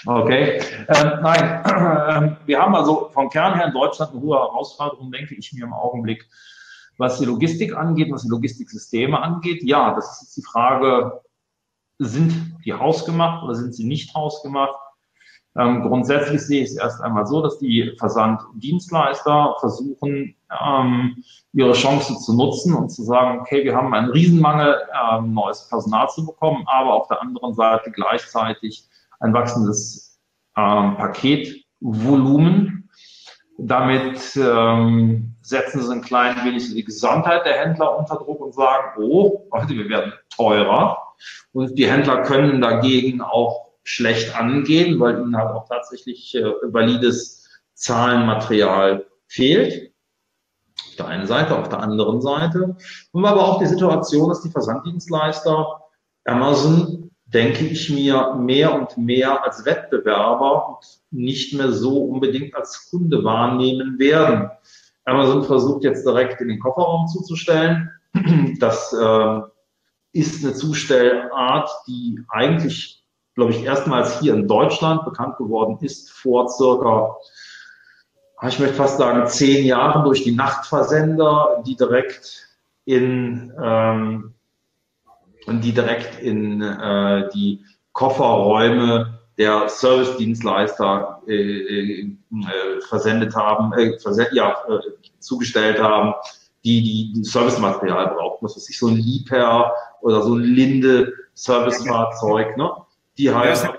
[0.06, 0.60] Okay.
[0.88, 1.64] Ähm, nein,
[2.24, 5.64] ähm, wir haben also vom Kern her in Deutschland eine hohe Herausforderung, denke ich mir
[5.64, 6.28] im Augenblick,
[6.98, 9.62] was die Logistik angeht, was die Logistiksysteme angeht.
[9.62, 11.20] Ja, das ist die Frage,
[11.98, 14.74] sind die hausgemacht oder sind sie nicht hausgemacht?
[15.56, 22.16] Ähm, grundsätzlich sehe ich es erst einmal so, dass die Versanddienstleister versuchen, ähm, ihre Chance
[22.18, 24.76] zu nutzen und zu sagen, okay, wir haben einen Riesenmangel,
[25.10, 28.86] ähm, neues Personal zu bekommen, aber auf der anderen Seite gleichzeitig
[29.18, 30.20] ein wachsendes
[30.56, 32.88] ähm, Paketvolumen.
[33.60, 39.02] Damit ähm, setzen sie ein klein wenig die Gesamtheit der Händler unter Druck und sagen,
[39.02, 41.07] oh, Leute, wir werden teurer.
[41.52, 47.48] Und die Händler können dagegen auch schlecht angehen, weil ihnen halt auch tatsächlich äh, valides
[47.74, 49.92] Zahlenmaterial fehlt.
[50.88, 52.76] Auf der einen Seite, auf der anderen Seite.
[53.12, 55.80] Und aber auch die Situation, dass die Versanddienstleister
[56.24, 62.90] Amazon, denke ich mir, mehr und mehr als Wettbewerber und nicht mehr so unbedingt als
[62.90, 64.50] Kunde wahrnehmen werden.
[65.04, 67.90] Amazon versucht jetzt direkt in den Kofferraum zuzustellen.
[68.60, 69.40] Das äh,
[70.12, 73.02] ist eine Zustellart, die eigentlich,
[73.34, 77.16] glaube ich, erstmals hier in Deutschland bekannt geworden ist, vor circa,
[78.46, 82.48] ich möchte fast sagen, zehn Jahren durch die Nachtversender, die direkt
[82.84, 84.34] in, ähm,
[85.46, 94.56] die direkt in äh, die Kofferräume der Service-Dienstleister äh, äh, versendet haben, äh, versend, ja,
[94.68, 94.80] äh,
[95.20, 96.14] zugestellt haben,
[96.68, 98.44] die, die Servicematerial brauchen.
[98.44, 102.70] Was weiß ich, so ein Liebherr oder so ein Linde Servicefahrzeug, ne?
[103.16, 103.74] Die halt.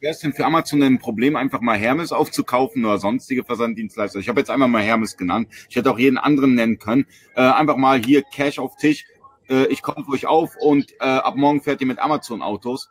[0.00, 4.18] Wäre es denn für Amazon ein Problem, einfach mal Hermes aufzukaufen oder sonstige Versanddienstleister?
[4.18, 5.46] Ich habe jetzt einmal mal Hermes genannt.
[5.70, 7.06] Ich hätte auch jeden anderen nennen können.
[7.36, 9.04] Äh, einfach mal hier Cash auf Tisch.
[9.48, 12.88] Äh, ich komme euch auf und äh, ab morgen fährt ihr mit Amazon Autos.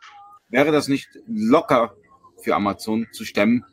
[0.48, 1.94] Wäre das nicht locker
[2.38, 3.64] für Amazon zu stemmen?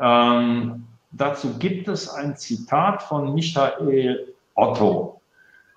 [0.00, 5.20] Ähm, dazu gibt es ein Zitat von Michael Otto.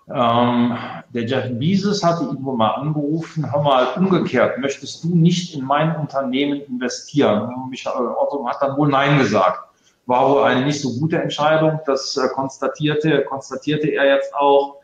[0.10, 0.78] Ähm,
[1.10, 5.66] der Jeff Bezos hatte ihn wohl mal angerufen, hör mal umgekehrt, möchtest du nicht in
[5.66, 7.52] mein Unternehmen investieren?
[7.70, 9.60] Michael Otto hat dann wohl Nein gesagt.
[10.06, 14.78] War wohl eine nicht so gute Entscheidung, das äh, konstatierte, konstatierte er jetzt auch.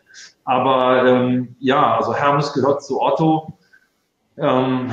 [0.43, 3.53] Aber ähm, ja, also Hermes gehört zu Otto.
[4.37, 4.91] Ähm,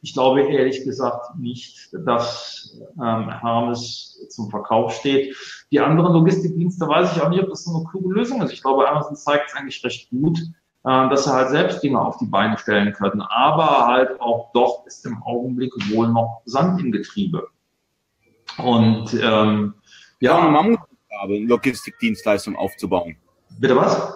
[0.00, 5.36] ich glaube ehrlich gesagt nicht, dass ähm, Hermes zum Verkauf steht.
[5.72, 8.52] Die anderen Logistikdienste weiß ich auch nicht, ob das so eine kluge Lösung ist.
[8.52, 12.18] Ich glaube, Amazon zeigt es eigentlich recht gut, äh, dass sie halt selbst Dinge auf
[12.18, 13.22] die Beine stellen können.
[13.22, 17.48] Aber halt auch doch ist im Augenblick wohl noch Sand im Getriebe.
[18.58, 19.74] Und ähm,
[20.20, 20.38] ja.
[20.38, 23.16] Eine Mammutaufgabe, Logistikdienstleistung aufzubauen.
[23.58, 24.14] Bitte was?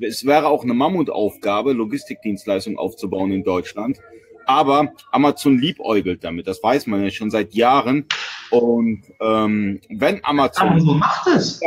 [0.00, 3.98] Es wäre auch eine Mammutaufgabe, Logistikdienstleistung aufzubauen in Deutschland.
[4.46, 8.06] Aber Amazon liebäugelt damit, das weiß man ja schon seit Jahren.
[8.50, 10.68] Und ähm, wenn Amazon.
[10.68, 11.60] Amazon macht es.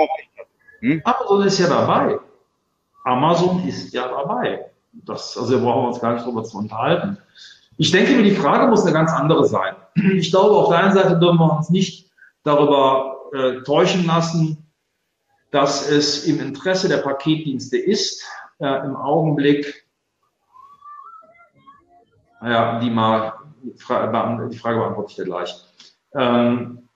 [0.79, 1.01] Hm?
[1.03, 2.19] Amazon ist ja dabei.
[3.03, 4.65] Amazon ist ja dabei.
[4.91, 7.17] Das, also wir brauchen uns gar nicht darüber zu unterhalten.
[7.77, 9.75] Ich denke die Frage muss eine ganz andere sein.
[10.15, 12.09] Ich glaube, auf der einen Seite dürfen wir uns nicht
[12.43, 14.67] darüber äh, täuschen lassen,
[15.51, 18.23] dass es im Interesse der Paketdienste ist,
[18.59, 19.86] äh, im Augenblick
[22.41, 23.33] Ja, die mal,
[23.63, 25.55] die Frage beantworte ich dir gleich.
[26.13, 26.87] Ähm,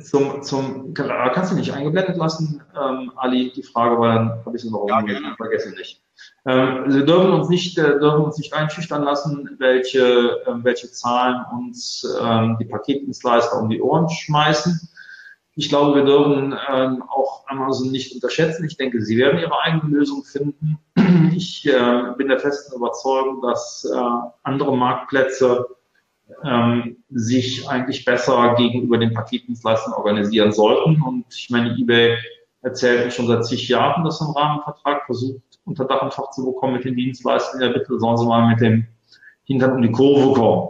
[0.00, 4.62] zum, zum, kannst du nicht eingeblendet lassen, ähm, Ali, die Frage, weil dann habe ich
[4.62, 5.04] sie noch ja,
[5.36, 6.02] vergessen nicht.
[6.46, 11.44] Ähm, wir dürfen uns nicht, äh, dürfen uns nicht einschüchtern lassen, welche, äh, welche Zahlen
[11.56, 14.88] uns ähm, die Paketdienstleister um die Ohren schmeißen.
[15.58, 18.64] Ich glaube, wir dürfen ähm, auch Amazon nicht unterschätzen.
[18.64, 20.78] Ich denke, sie werden ihre eigene Lösung finden.
[21.34, 23.98] Ich äh, bin der festen Überzeugung, dass äh,
[24.42, 25.66] andere Marktplätze
[26.44, 31.02] ähm, sich eigentlich besser gegenüber den Paketdienstleistern organisieren sollten.
[31.02, 32.16] Und ich meine, eBay
[32.62, 36.74] erzählt schon seit zig Jahren, dass ein Rahmenvertrag versucht, unter Dach und Fach zu bekommen
[36.74, 37.60] mit den Dienstleistern.
[37.60, 38.86] Ja, bitte sollen sie mal mit dem
[39.44, 40.68] Hintern um die Kurve kommen.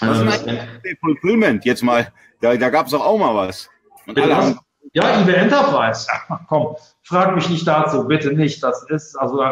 [0.00, 0.58] Was ähm,
[1.00, 2.12] Fulfillment jetzt mal?
[2.40, 3.70] Da, da gab es doch auch mal was.
[4.06, 4.56] Was?
[4.92, 6.06] Ja, eBay Enterprise.
[6.28, 8.62] Ach, komm, frag mich nicht dazu, bitte nicht.
[8.62, 9.42] Das ist, also,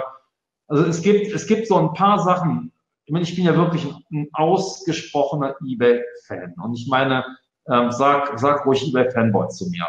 [0.68, 2.72] also es gibt, es gibt so ein paar Sachen,
[3.04, 6.54] ich meine, ich bin ja wirklich ein ausgesprochener eBay-Fan.
[6.62, 7.24] Und ich meine,
[7.68, 9.86] ähm, sag, sag ruhig eBay-Fanboy zu mir.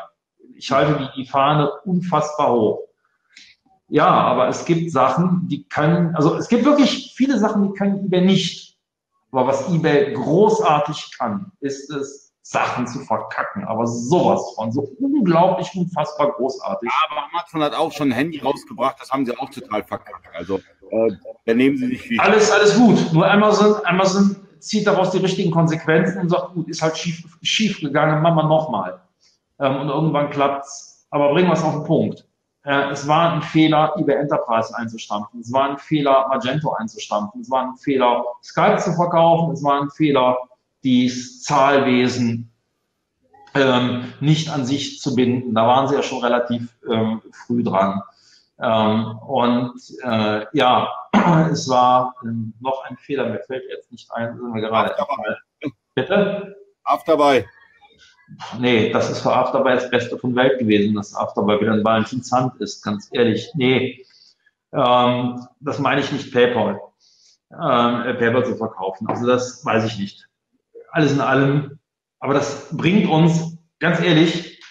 [0.55, 2.79] Ich halte die Fahne unfassbar hoch.
[3.89, 8.05] Ja, aber es gibt Sachen, die können, also es gibt wirklich viele Sachen, die können
[8.05, 8.77] eBay nicht.
[9.31, 13.63] Aber was eBay großartig kann, ist es, Sachen zu verkacken.
[13.63, 16.89] Aber sowas von, so unglaublich unfassbar großartig.
[17.09, 20.27] Aber Amazon hat auch schon ein Handy rausgebracht, das haben sie auch total verkackt.
[20.35, 20.59] Also
[20.91, 21.11] äh,
[21.45, 22.19] da nehmen sie sich viel.
[22.19, 23.13] Alles, alles gut.
[23.13, 27.79] Nur Amazon, Amazon zieht daraus die richtigen Konsequenzen und sagt, gut, ist halt schief, schief
[27.79, 29.01] gegangen, machen wir nochmal.
[29.59, 31.07] Ähm, und irgendwann klappt's.
[31.09, 32.25] Aber bringen wir es auf den Punkt.
[32.65, 35.39] Äh, es war ein Fehler, eBay Enterprise einzustampfen.
[35.39, 37.41] Es war ein Fehler, Magento einzustampfen.
[37.41, 39.53] Es war ein Fehler, Skype zu verkaufen.
[39.53, 40.37] Es war ein Fehler,
[40.83, 42.51] das Zahlwesen
[43.55, 45.53] ähm, nicht an sich zu binden.
[45.53, 48.01] Da waren sie ja schon relativ ähm, früh dran.
[48.59, 49.73] Ähm, und
[50.03, 50.89] äh, ja,
[51.51, 54.95] es war ähm, noch ein Fehler, mir fällt jetzt nicht ein, sind wir gerade.
[55.95, 56.55] Bitte?
[56.83, 57.45] Afterby.
[58.57, 62.31] Nee, das ist für Afterby das Beste von Welt gewesen, dass Afterby wieder ein Valentins
[62.31, 63.51] Hand ist, ganz ehrlich.
[63.55, 64.05] Nee,
[64.71, 66.79] ähm, das meine ich nicht PayPal.
[67.51, 69.07] Ähm, PayPal zu verkaufen.
[69.07, 70.27] Also das weiß ich nicht.
[70.93, 71.79] Alles in allem.
[72.19, 74.61] Aber das bringt uns, ganz ehrlich,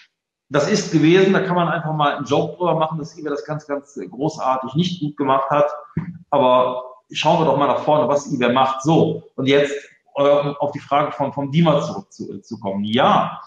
[0.49, 3.43] das ist gewesen, da kann man einfach mal einen Joke drüber machen, dass eBay das
[3.43, 5.69] ganz, ganz großartig nicht gut gemacht hat.
[6.29, 8.83] Aber schauen wir doch mal nach vorne, was eBay macht.
[8.83, 9.73] So, und jetzt
[10.15, 12.85] äh, auf die Frage von, vom Dima zurückzukommen.
[12.85, 13.41] Ja,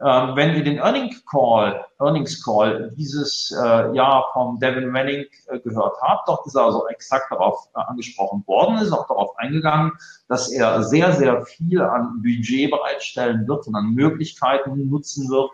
[0.00, 5.58] äh, wenn ihr den Earning Call, Earnings Call dieses äh, Jahr vom Devin Manning äh,
[5.58, 9.92] gehört habt, dort ist er also exakt darauf äh, angesprochen worden, ist auch darauf eingegangen,
[10.28, 15.50] dass er sehr, sehr viel an Budget bereitstellen wird und an Möglichkeiten nutzen wird,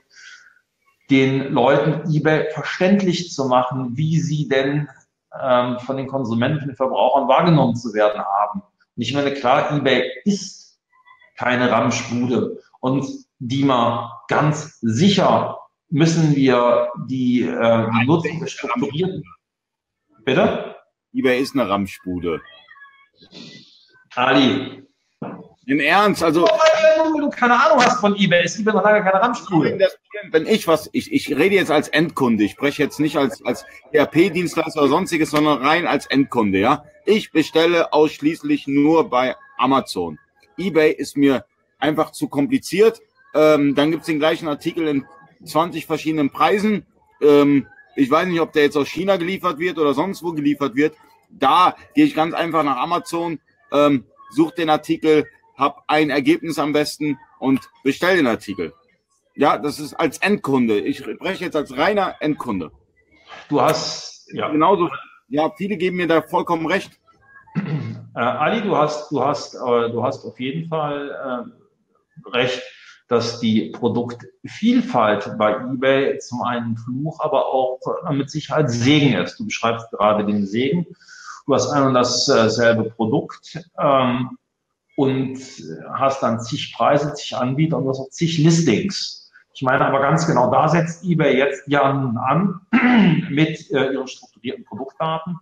[1.10, 4.88] den Leuten eBay verständlich zu machen, wie sie denn
[5.40, 8.60] ähm, von den Konsumenten, den Verbrauchern wahrgenommen zu werden haben.
[8.60, 10.78] Und ich meine, klar, eBay ist
[11.36, 15.58] keine Ramschbude und DIMA ganz sicher
[15.90, 19.22] müssen wir die, äh, die Nutzung strukturieren.
[20.24, 20.76] Bitte?
[21.12, 22.40] eBay ist eine Ramschbude.
[24.14, 24.84] Ali,
[25.66, 26.44] im Ernst, also.
[26.44, 29.78] Wenn du keine Ahnung hast von eBay, ist eBay noch lange keine Ramschbude.
[30.30, 33.64] Wenn ich was, ich, ich rede jetzt als Endkunde, ich spreche jetzt nicht als, als
[33.92, 36.84] ERP-Dienstleister oder sonstiges, sondern rein als Endkunde, ja.
[37.06, 40.18] Ich bestelle ausschließlich nur bei Amazon.
[40.58, 41.44] eBay ist mir
[41.78, 43.00] einfach zu kompliziert.
[43.34, 45.04] Ähm, dann gibt's den gleichen Artikel in
[45.44, 46.86] 20 verschiedenen Preisen.
[47.20, 47.66] Ähm,
[47.96, 50.94] ich weiß nicht, ob der jetzt aus China geliefert wird oder sonst wo geliefert wird.
[51.30, 53.40] Da gehe ich ganz einfach nach Amazon,
[53.72, 55.26] ähm, suche den Artikel,
[55.56, 58.72] habe ein Ergebnis am besten und bestell den Artikel.
[59.36, 60.80] Ja, das ist als Endkunde.
[60.80, 62.70] Ich spreche jetzt als reiner Endkunde.
[63.48, 64.88] Du hast ja genauso.
[65.28, 66.92] Ja, viele geben mir da vollkommen recht.
[68.16, 72.62] Äh, Ali, du hast, du hast, äh, du hast auf jeden Fall äh, recht,
[73.08, 77.78] dass die Produktvielfalt bei eBay zum einen Fluch, aber auch
[78.10, 79.38] mit Sicherheit Segen ist.
[79.38, 80.86] Du beschreibst gerade den Segen.
[81.46, 83.58] Du hast ein und dasselbe Produkt.
[83.78, 84.38] Ähm,
[84.96, 85.38] und
[85.92, 89.30] hast dann zig Preise, zig Anbieter und du hast auch zig Listings.
[89.52, 92.60] Ich meine aber ganz genau, da setzt eBay jetzt ja an
[93.30, 95.38] mit äh, ihren strukturierten Produktdaten.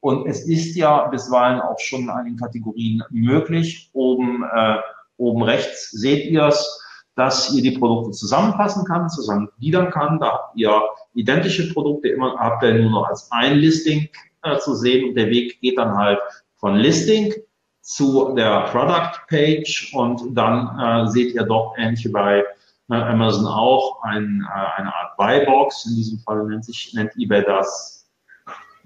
[0.00, 3.90] Und es ist ja bisweilen auch schon in einigen Kategorien möglich.
[3.92, 4.78] Oben, äh,
[5.16, 6.81] oben rechts seht ihr es,
[7.14, 10.18] dass ihr die Produkte zusammenfassen kann, zusammengliedern kann.
[10.18, 10.82] Da habt ihr
[11.14, 14.08] identische Produkte immer, habt ihr nur noch als ein Listing
[14.42, 16.18] äh, zu sehen und der Weg geht dann halt
[16.56, 17.32] von Listing
[17.80, 22.44] zu der Product Page und dann äh, seht ihr doch ähnlich wie bei
[22.90, 25.86] äh, Amazon auch ein, äh, eine Art Buybox.
[25.86, 28.08] In diesem Fall nennt sich nennt eBay das.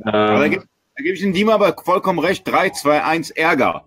[0.05, 0.65] Ähm, da, gebe,
[0.97, 2.47] da gebe ich dem Dima aber vollkommen recht.
[2.49, 3.85] 3, 2, 1 Ärger.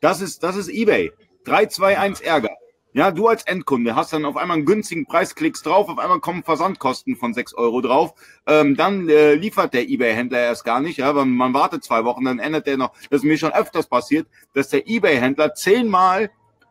[0.00, 1.12] Das ist, das ist eBay.
[1.44, 2.50] 3, 2, 1 Ärger.
[2.96, 6.20] Ja, du als Endkunde hast dann auf einmal einen günstigen Preis, klickst drauf, auf einmal
[6.20, 8.14] kommen Versandkosten von 6 Euro drauf.
[8.46, 12.24] Ähm, dann äh, liefert der Ebay-Händler erst gar nicht, ja, weil man wartet zwei Wochen,
[12.24, 16.30] dann ändert der noch, das ist mir schon öfters passiert, dass der Ebay-Händler zehnmal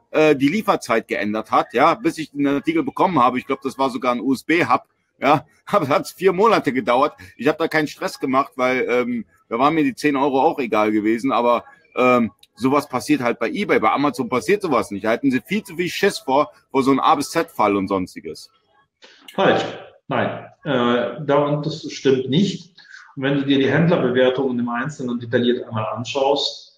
[0.09, 3.38] äh, die Lieferzeit geändert hat, ja, bis ich den Artikel bekommen habe.
[3.38, 4.86] Ich glaube, das war sogar ein USB-Hub,
[5.19, 7.13] ja, aber hat vier Monate gedauert.
[7.38, 10.57] Ich habe da keinen Stress gemacht, weil ähm, da waren mir die 10 Euro auch
[10.57, 11.65] egal gewesen, aber
[11.95, 13.80] ähm, sowas passiert halt bei eBay.
[13.80, 15.06] Bei Amazon passiert sowas nicht.
[15.06, 17.88] Da halten sie viel zu viel Schiss vor, vor so einem A bis Z-Fall und
[17.88, 18.49] sonstiges.
[19.34, 19.64] Falsch.
[20.08, 22.76] Nein, äh, da, das stimmt nicht.
[23.16, 26.78] Und wenn du dir die Händlerbewertungen im Einzelnen detailliert einmal anschaust,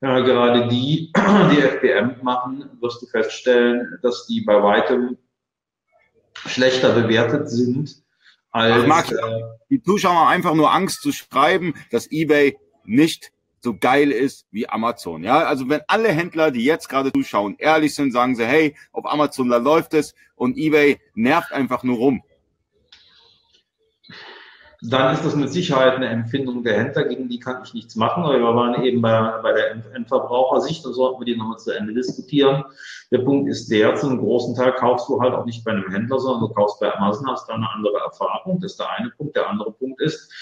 [0.00, 5.18] äh, gerade die, die FBM machen, wirst du feststellen, dass die bei weitem
[6.46, 8.02] schlechter bewertet sind
[8.52, 8.86] als.
[8.86, 9.16] Mag, äh,
[9.70, 14.68] die Zuschauer haben einfach nur Angst zu schreiben, dass eBay nicht so geil ist wie
[14.68, 15.24] Amazon.
[15.24, 19.10] Ja, also wenn alle Händler, die jetzt gerade zuschauen, ehrlich sind, sagen sie, hey, auf
[19.10, 22.22] Amazon, da läuft es und eBay nervt einfach nur rum.
[24.80, 28.22] Dann ist das mit Sicherheit eine Empfindung der Händler, gegen die kann ich nichts machen,
[28.22, 31.92] aber wir waren eben bei, bei der Endverbrauchersicht, da sollten wir die nochmal zu Ende
[31.92, 32.62] diskutieren.
[33.10, 36.20] Der Punkt ist der, zum großen Teil kaufst du halt auch nicht bei einem Händler,
[36.20, 38.60] sondern du kaufst bei Amazon, hast da eine andere Erfahrung.
[38.60, 39.34] Das ist der eine Punkt.
[39.34, 40.32] Der andere Punkt ist,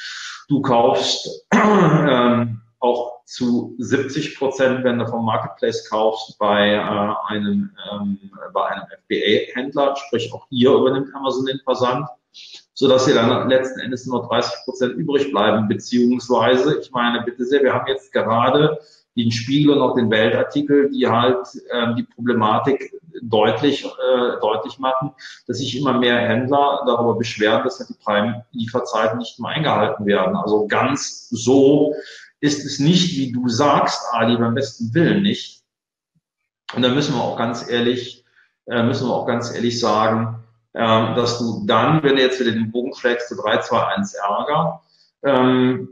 [0.51, 7.71] du kaufst ähm, auch zu 70 Prozent, wenn du vom Marketplace kaufst, bei äh, einem,
[7.91, 8.19] ähm,
[8.53, 12.07] bei einem FBA-Händler, sprich auch hier übernimmt Amazon den Versand,
[12.75, 17.45] so dass hier dann letzten Endes nur 30 Prozent übrig bleiben, beziehungsweise, ich meine, bitte
[17.45, 18.79] sehr, wir haben jetzt gerade
[19.17, 25.13] den Spiegel und auch den Weltartikel, die halt ähm, die Problematik deutlich, äh, deutlich machen,
[25.47, 30.37] dass sich immer mehr Händler darüber beschweren, dass halt die Prime-Lieferzeiten nicht mehr eingehalten werden.
[30.37, 31.95] Also ganz so
[32.41, 35.63] ist es nicht, wie du sagst, Ali, beim besten Willen nicht.
[36.75, 38.25] Und da müssen wir auch ganz ehrlich,
[38.67, 42.53] äh, müssen wir auch ganz ehrlich sagen, äh, dass du dann, wenn du jetzt wieder
[42.53, 44.83] den Bogen schlägst zu 3, 2, 1 Ärger,
[45.23, 45.89] ähm,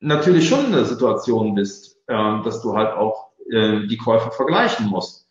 [0.00, 4.86] natürlich schon in der Situation bist, äh, dass du halt auch äh, die Käufer vergleichen
[4.86, 5.26] musst.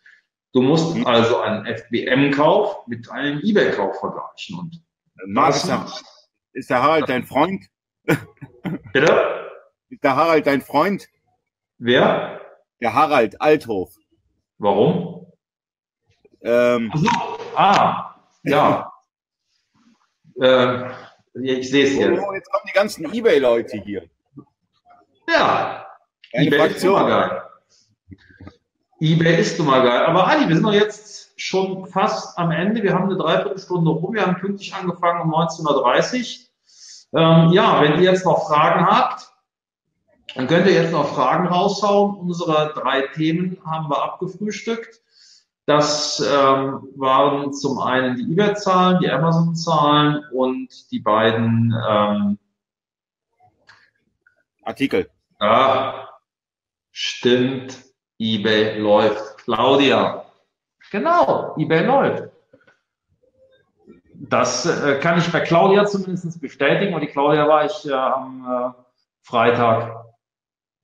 [0.54, 1.06] Du musst mhm.
[1.06, 4.58] also einen FBM-Kauf mit einem eBay-Kauf vergleichen.
[4.58, 4.82] Und
[5.28, 5.86] Marc, ist, der,
[6.54, 7.66] ist der Harald dein Freund?
[8.94, 9.45] Bitte?
[10.04, 11.08] Der Harald dein Freund?
[11.78, 12.42] Wer?
[12.82, 13.96] Der Harald Althof.
[14.58, 15.28] Warum?
[16.42, 17.10] Ähm, so.
[17.56, 18.92] Ah, ja.
[20.42, 20.90] äh,
[21.42, 22.22] ich sehe es jetzt.
[22.22, 24.10] Oh, jetzt kommen die ganzen Ebay-Leute hier.
[25.28, 25.86] Ja.
[26.34, 26.96] Eine eBay Fraktion.
[26.96, 27.42] ist immer geil.
[29.00, 30.06] eBay ist immer geil.
[30.06, 32.84] Aber Ali, wir sind doch jetzt schon fast am Ende.
[32.84, 34.14] Wir haben eine Dreiviertelstunde rum.
[34.14, 36.40] Wir haben pünktlich angefangen um 19.30
[37.12, 37.20] Uhr.
[37.20, 39.30] Ähm, ja, wenn ihr jetzt noch Fragen habt,
[40.36, 42.18] dann könnt ihr jetzt noch Fragen raushauen.
[42.18, 45.02] Unsere drei Themen haben wir abgefrühstückt.
[45.66, 52.38] Das ähm, waren zum einen die eBay-Zahlen, die Amazon-Zahlen und die beiden ähm,
[54.62, 55.10] Artikel.
[55.40, 56.10] Ah,
[56.92, 57.84] stimmt.
[58.20, 59.38] eBay läuft.
[59.40, 60.26] Claudia.
[60.92, 62.30] Genau, eBay läuft.
[64.14, 66.94] Das äh, kann ich bei Claudia zumindest bestätigen.
[66.94, 68.82] Und die Claudia war ich äh, am äh,
[69.22, 70.05] Freitag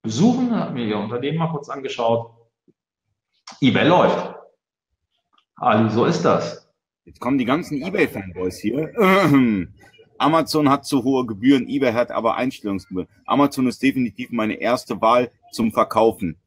[0.01, 2.31] besuchen, habe mir ihr Unternehmen mal kurz angeschaut.
[3.61, 4.35] eBay läuft.
[5.55, 6.67] Ali, so ist das.
[7.05, 8.91] Jetzt kommen die ganzen eBay-Fanboys hier.
[10.17, 13.07] Amazon hat zu hohe Gebühren, eBay hat aber Einstellungsgebühren.
[13.25, 16.37] Amazon ist definitiv meine erste Wahl zum Verkaufen.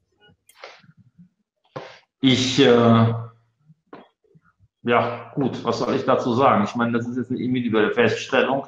[2.21, 3.15] Ich, äh,
[4.83, 6.65] ja, gut, was soll ich dazu sagen?
[6.65, 8.67] Ich meine, das ist jetzt eine individuelle Feststellung.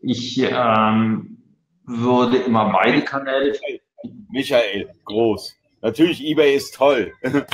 [0.00, 1.38] Ich ähm,
[1.84, 3.54] würde immer beide Kanäle
[4.30, 5.56] Michael, groß.
[5.82, 7.12] Natürlich, eBay ist toll.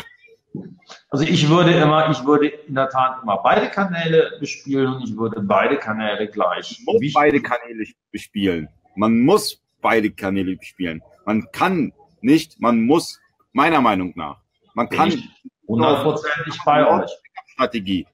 [1.10, 5.16] Also ich würde immer, ich würde in der Tat immer beide Kanäle bespielen und ich
[5.16, 6.80] würde beide Kanäle gleich.
[6.86, 8.68] Man muss beide Kanäle bespielen.
[8.94, 11.02] Man muss beide Kanäle bespielen.
[11.24, 13.20] Man kann nicht, man muss,
[13.52, 14.38] meiner Meinung nach.
[14.74, 15.12] Man kann
[15.68, 17.10] hundertprozentig bei euch.
[17.52, 18.06] Strategie.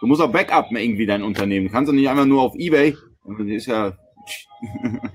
[0.00, 1.66] Du musst auch Backup irgendwie dein Unternehmen.
[1.66, 2.96] Du kannst doch nicht einfach nur auf Ebay.
[3.26, 3.92] Das ist ja.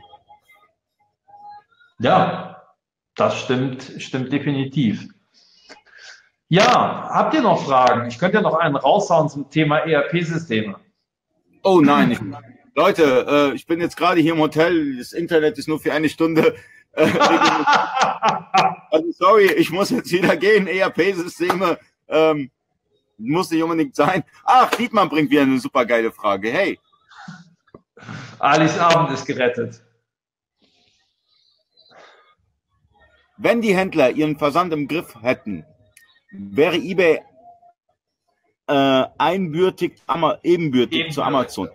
[2.00, 2.62] Ja,
[3.16, 5.08] das stimmt, stimmt definitiv.
[6.48, 8.08] Ja, habt ihr noch Fragen?
[8.08, 10.76] Ich könnte ja noch einen raushauen zum Thema ERP-Systeme.
[11.64, 12.20] Oh nein, ich,
[12.76, 14.98] Leute, äh, ich bin jetzt gerade hier im Hotel.
[14.98, 16.56] Das Internet ist nur für eine Stunde.
[16.92, 17.10] Äh,
[18.92, 20.68] also sorry, ich muss jetzt wieder gehen.
[20.68, 22.52] ERP-Systeme ähm,
[23.18, 24.24] muss nicht unbedingt sein.
[24.44, 26.52] Ach, Dietmar bringt wieder eine super geile Frage.
[26.52, 26.80] Hey.
[28.40, 29.82] Alis Abend ist gerettet.
[33.38, 35.66] Wenn die Händler ihren Versand im Griff hätten,
[36.32, 37.22] wäre eBay
[38.68, 41.70] äh, einbürtig, aber ebenbürtig Eben zu Amazon.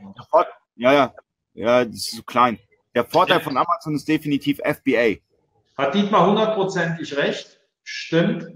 [0.76, 1.14] Ja, ja,
[1.54, 2.58] ja, das ist so klein.
[2.94, 5.16] Der Vorteil von Amazon ist definitiv FBA.
[5.78, 7.60] Hat Dietmar hundertprozentig recht.
[7.84, 8.46] Stimmt.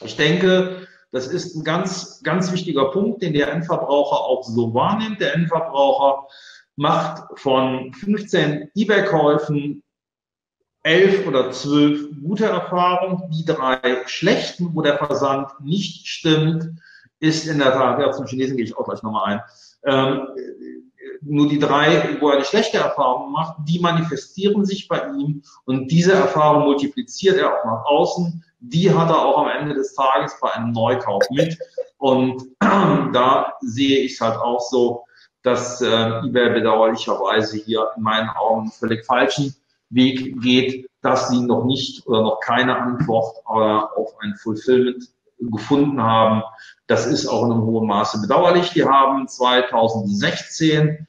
[0.00, 5.20] Ich denke, das ist ein ganz, ganz wichtiger Punkt, den der Endverbraucher auch so wahrnimmt.
[5.20, 6.26] Der Endverbraucher
[6.74, 9.83] macht von 15 eBay-Käufen
[10.84, 13.30] elf oder zwölf gute Erfahrungen.
[13.30, 16.70] Die drei schlechten, wo der Versand nicht stimmt,
[17.18, 19.40] ist in der Tat, ja, zum Chinesen gehe ich auch gleich nochmal ein,
[19.84, 20.28] ähm,
[21.22, 25.90] nur die drei, wo er eine schlechte Erfahrung macht, die manifestieren sich bei ihm und
[25.90, 28.44] diese Erfahrung multipliziert er auch nach außen.
[28.60, 31.58] Die hat er auch am Ende des Tages bei einem Neukauf mit.
[31.96, 35.04] Und da sehe ich es halt auch so,
[35.42, 39.54] dass äh, eBay bedauerlicherweise hier in meinen Augen völlig falschen
[39.94, 45.04] Weg geht, dass sie noch nicht oder noch keine Antwort äh, auf ein Fulfillment
[45.38, 46.42] gefunden haben.
[46.86, 48.70] Das ist auch in einem hohen Maße bedauerlich.
[48.70, 51.06] Die haben 2016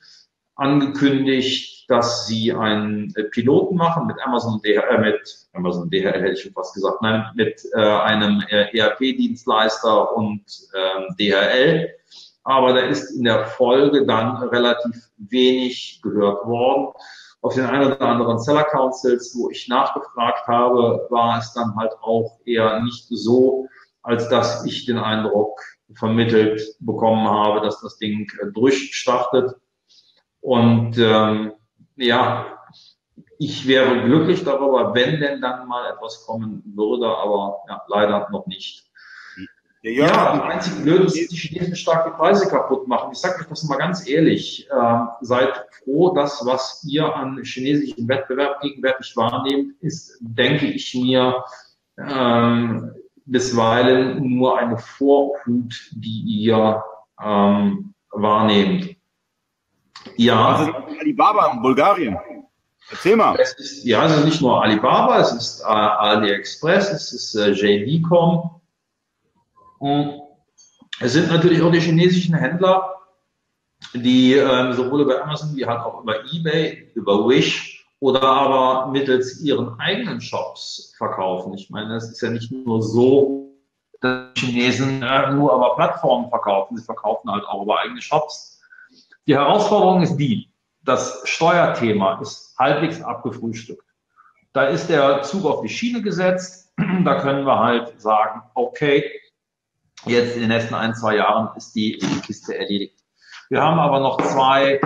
[0.55, 6.33] angekündigt, dass sie einen äh, Piloten machen mit Amazon DHL, äh, mit Amazon DHL hätte
[6.33, 11.89] ich schon fast gesagt, nein, mit äh, einem äh, ERP-Dienstleister und ähm, DHL.
[12.43, 16.93] Aber da ist in der Folge dann relativ wenig gehört worden.
[17.45, 21.93] Auf den ein oder anderen Seller Councils, wo ich nachgefragt habe, war es dann halt
[22.01, 23.67] auch eher nicht so,
[24.01, 25.61] als dass ich den Eindruck
[25.93, 29.53] vermittelt bekommen habe, dass das Ding äh, durchstartet.
[30.41, 31.53] Und ähm,
[31.97, 32.47] ja,
[33.37, 38.47] ich wäre glücklich darüber, wenn denn dann mal etwas kommen würde, aber ja, leider noch
[38.47, 38.89] nicht.
[39.85, 43.11] Ja, ja die einzige Blöde ist, dass die Chinesen stark die Preise kaputt machen.
[43.11, 44.67] Ich sage euch das mal ganz ehrlich.
[44.69, 51.43] Äh, seid froh, dass was ihr an chinesischen Wettbewerb gegenwärtig wahrnehmt, ist, denke ich mir,
[51.99, 52.93] ähm,
[53.25, 56.83] bisweilen nur eine Vorhut, die ihr
[57.23, 58.95] ähm, wahrnehmt.
[60.17, 60.55] Ja.
[60.55, 62.17] Also Alibaba in Bulgarien.
[62.89, 63.35] Erzähl mal.
[63.39, 67.51] Es ist, ja, es ist nicht nur Alibaba, es ist äh, AliExpress, es ist äh,
[67.51, 68.54] JD.com.
[69.79, 70.21] Und
[70.99, 72.95] es sind natürlich auch die chinesischen Händler,
[73.93, 79.41] die ähm, sowohl über Amazon wie halt auch über eBay, über Wish oder aber mittels
[79.41, 81.53] ihren eigenen Shops verkaufen.
[81.53, 83.51] Ich meine, es ist ja nicht nur so,
[84.01, 88.61] dass Chinesen äh, nur über Plattformen verkaufen, sie verkaufen halt auch über eigene Shops.
[89.27, 90.49] Die Herausforderung ist die,
[90.83, 93.83] das Steuerthema ist halbwegs abgefrühstückt.
[94.53, 96.73] Da ist der Zug auf die Schiene gesetzt.
[97.03, 99.09] Da können wir halt sagen, okay,
[100.05, 102.99] jetzt in den nächsten ein, zwei Jahren ist die, die Kiste erledigt.
[103.49, 104.79] Wir haben aber noch zwei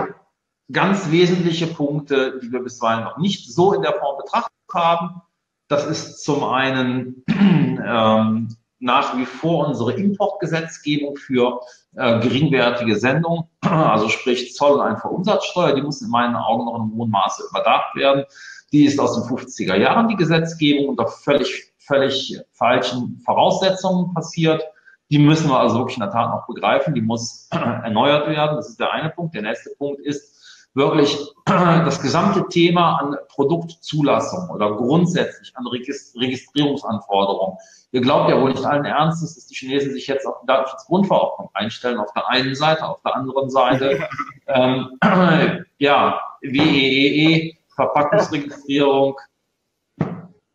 [0.70, 5.22] ganz wesentliche Punkte, die wir bisweilen noch nicht so in der Form betrachtet haben.
[5.68, 11.60] Das ist zum einen ähm, nach wie vor unsere Importgesetzgebung für
[11.96, 16.96] äh, geringwertige Sendungen, also sprich Zoll- und Einfuhrumsatzsteuer, die muss in meinen Augen noch in
[16.96, 18.24] hohen Maße überdacht werden.
[18.72, 24.62] Die ist aus den 50er Jahren, die Gesetzgebung, unter völlig, völlig falschen Voraussetzungen passiert.
[25.10, 26.94] Die müssen wir also wirklich in der Tat noch begreifen.
[26.94, 28.56] Die muss erneuert werden.
[28.56, 29.34] Das ist der eine Punkt.
[29.34, 30.40] Der nächste Punkt ist,
[30.74, 37.58] wirklich das gesamte Thema an Produktzulassung oder grundsätzlich an Registrierungsanforderungen.
[37.92, 41.50] Ihr glaubt ja wohl nicht allen Ernstes, dass die Chinesen sich jetzt auf die Datenschutzgrundverordnung
[41.54, 44.08] einstellen, auf der einen Seite, auf der anderen Seite,
[44.46, 44.96] ähm,
[45.78, 49.16] ja, WEEE, e, Verpackungsregistrierung.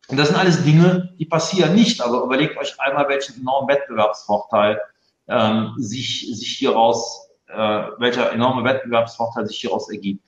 [0.08, 2.02] Und das sind alles Dinge, die passieren nicht.
[2.02, 4.80] Also überlegt euch einmal, welchen enormen Wettbewerbsvorteil
[5.28, 10.24] ähm, sich, sich hieraus äh, welcher enorme Wettbewerbsvorteil sich hieraus ergibt.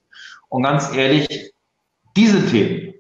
[0.49, 1.53] Und ganz ehrlich,
[2.15, 2.93] diese Themen,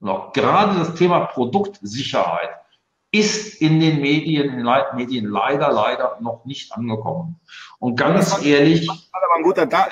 [0.00, 2.50] noch gerade das Thema Produktsicherheit,
[3.12, 7.40] ist in den Medien, in den Medien leider, leider noch nicht angekommen.
[7.80, 8.86] Und ganz das ehrlich.
[8.86, 9.88] Das aber ein guter da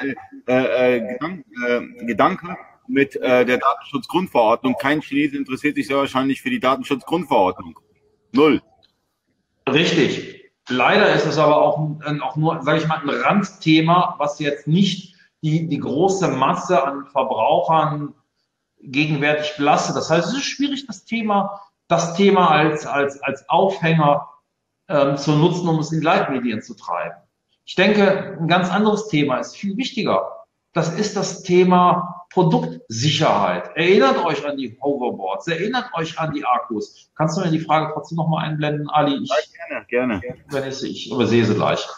[0.46, 2.57] äh, äh, Gedanke, äh, Gedanke
[2.89, 4.76] mit äh, der Datenschutzgrundverordnung.
[4.80, 7.78] Kein Chinese interessiert sich sehr wahrscheinlich für die Datenschutzgrundverordnung.
[8.32, 8.62] Null.
[9.68, 10.39] Richtig.
[10.68, 11.78] Leider ist es aber auch,
[12.22, 17.07] auch nur, sage ich mal, ein Randthema, was jetzt nicht die, die große Masse an
[17.07, 18.14] Verbrauchern
[18.80, 19.97] gegenwärtig belastet.
[19.97, 24.28] Das heißt, es ist schwierig, das Thema, das Thema als, als, als Aufhänger
[24.89, 27.16] ähm, zu nutzen, um es in die Leitmedien zu treiben.
[27.64, 30.47] Ich denke, ein ganz anderes Thema ist viel wichtiger.
[30.72, 33.70] Das ist das Thema Produktsicherheit.
[33.74, 37.10] Erinnert euch an die Hoverboards, erinnert euch an die Akkus.
[37.16, 39.22] Kannst du mir die Frage trotzdem nochmal einblenden, Ali?
[39.22, 39.30] Ich,
[39.70, 40.42] ja, gerne, gerne.
[40.48, 41.86] Übernisse, ich übersehe sie gleich.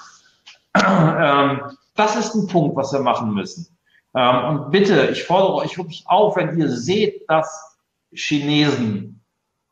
[0.73, 1.63] Ähm,
[1.97, 3.77] das ist ein Punkt, was wir machen müssen.
[4.15, 7.77] Ähm, und bitte, ich fordere euch wirklich auf, wenn ihr seht, dass
[8.13, 9.21] Chinesen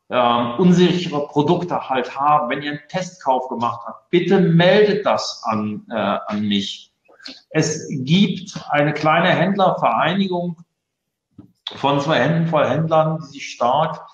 [0.09, 5.85] ähm, unsichere Produkte halt haben, wenn ihr einen Testkauf gemacht habt, bitte meldet das an,
[5.89, 6.88] äh, an mich.
[7.49, 10.57] Es gibt eine kleine Händlervereinigung
[11.75, 14.07] von zwei Händen voll Händlern, die sich stark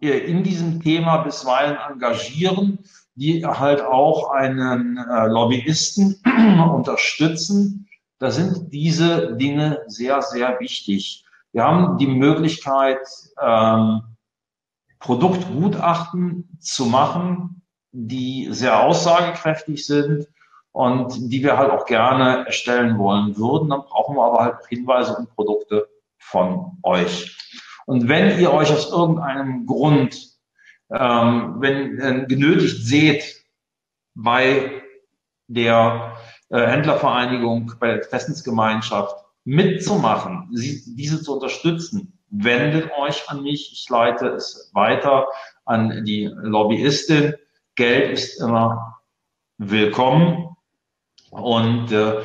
[0.00, 2.78] äh, in diesem Thema bisweilen engagieren,
[3.14, 6.20] die halt auch einen äh, Lobbyisten
[6.72, 7.88] unterstützen.
[8.18, 11.24] Da sind diese Dinge sehr, sehr wichtig.
[11.52, 12.98] Wir haben die Möglichkeit,
[13.40, 14.02] ähm,
[14.98, 17.62] Produktgutachten zu machen,
[17.92, 20.26] die sehr aussagekräftig sind
[20.74, 23.70] und die wir halt auch gerne erstellen wollen würden.
[23.70, 27.38] Dann brauchen wir aber halt Hinweise und Produkte von euch.
[27.86, 30.32] Und wenn ihr euch aus irgendeinem Grund,
[30.90, 33.44] ähm, wenn äh, genötigt seht,
[34.16, 34.82] bei
[35.46, 36.16] der
[36.48, 39.14] äh, Händlervereinigung, bei der Interessensgemeinschaft
[39.44, 43.70] mitzumachen, sie, diese zu unterstützen, wendet euch an mich.
[43.72, 45.28] Ich leite es weiter
[45.64, 47.34] an die Lobbyistin.
[47.76, 49.00] Geld ist immer
[49.58, 50.43] willkommen.
[51.34, 52.22] Und äh,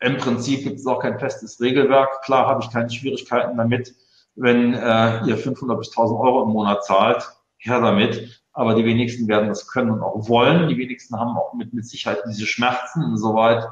[0.00, 2.22] im Prinzip gibt es auch kein festes Regelwerk.
[2.22, 3.94] Klar habe ich keine Schwierigkeiten damit,
[4.34, 7.28] wenn äh, ihr 500 bis 1000 Euro im Monat zahlt.
[7.58, 8.42] Her damit.
[8.52, 10.68] Aber die wenigsten werden das können und auch wollen.
[10.68, 13.02] Die wenigsten haben auch mit, mit Sicherheit diese Schmerzen.
[13.02, 13.64] Insoweit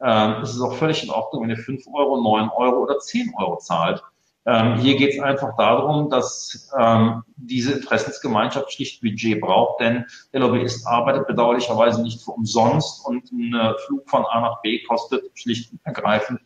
[0.00, 3.32] ähm, ist es auch völlig in Ordnung, wenn ihr 5 Euro, 9 Euro oder 10
[3.36, 4.02] Euro zahlt.
[4.46, 10.40] Ähm, hier geht es einfach darum, dass ähm, diese Interessensgemeinschaft schlicht Budget braucht, denn der
[10.40, 15.22] Lobbyist arbeitet bedauerlicherweise nicht für umsonst und ein äh, Flug von A nach B kostet
[15.34, 16.40] schlicht und ergreifend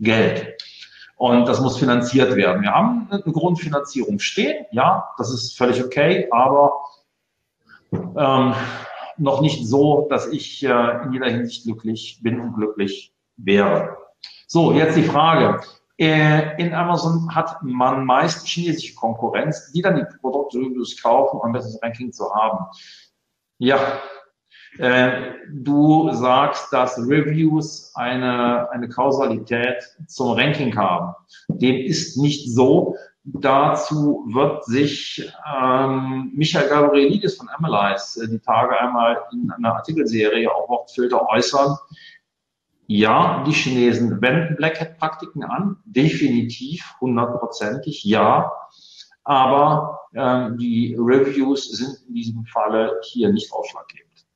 [0.00, 0.60] Geld.
[1.16, 2.62] Und das muss finanziert werden.
[2.62, 6.74] Wir haben eine Grundfinanzierung stehen, ja, das ist völlig okay, aber
[7.92, 8.54] ähm,
[9.16, 13.96] noch nicht so, dass ich äh, in jeder Hinsicht glücklich bin und glücklich wäre.
[14.48, 15.60] So, jetzt die Frage.
[15.96, 20.58] Äh, in Amazon hat man meist chinesische Konkurrenz, die dann die Produkte
[21.00, 22.66] kaufen, um ein besseres Ranking zu haben.
[23.58, 24.00] Ja,
[24.78, 31.14] äh, du sagst, dass Reviews eine, eine Kausalität zum Ranking haben.
[31.48, 32.96] Dem ist nicht so.
[33.22, 40.68] Dazu wird sich ähm, Michael Gabrielidis von Analyze die Tage einmal in einer Artikelserie auf
[40.68, 41.76] Wortfilter äußern.
[42.86, 48.52] Ja, die Chinesen wenden Black Hat Praktiken an, definitiv, hundertprozentig, ja.
[49.24, 54.26] Aber ähm, die Reviews sind in diesem Falle hier nicht ausschlaggebend.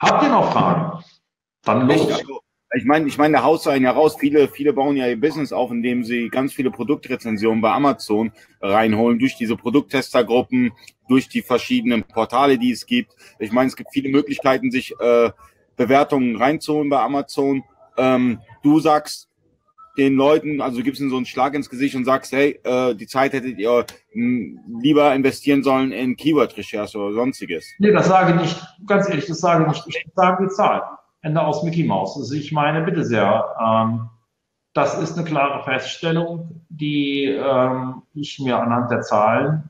[0.00, 1.04] Habt ihr noch Fragen?
[1.62, 2.22] Dann los.
[2.74, 4.16] Ich meine, ich meine, da haust du einen ja raus.
[4.18, 9.18] Viele, viele bauen ja ihr Business auf, indem sie ganz viele Produktrezensionen bei Amazon reinholen,
[9.18, 10.72] durch diese Produkttestergruppen,
[11.08, 13.12] durch die verschiedenen Portale, die es gibt.
[13.38, 15.30] Ich meine, es gibt viele Möglichkeiten, sich äh,
[15.78, 17.64] Bewertungen reinzuholen bei Amazon.
[17.96, 19.28] Ähm, du sagst
[19.96, 23.06] den Leuten, also gibst ihnen so einen Schlag ins Gesicht und sagst, hey, äh, die
[23.06, 27.66] Zeit hättet ihr mh, lieber investieren sollen in Keyword-Recherche oder sonstiges.
[27.78, 30.04] Nee, das sage ich nicht, ganz ehrlich, das sage ich nicht.
[30.06, 30.82] Ich sage die Zahl.
[31.20, 32.16] Ende aus Mickey Mouse.
[32.16, 34.08] Also ich meine, bitte sehr, ähm,
[34.72, 39.67] das ist eine klare Feststellung, die ähm, ich mir anhand der Zahlen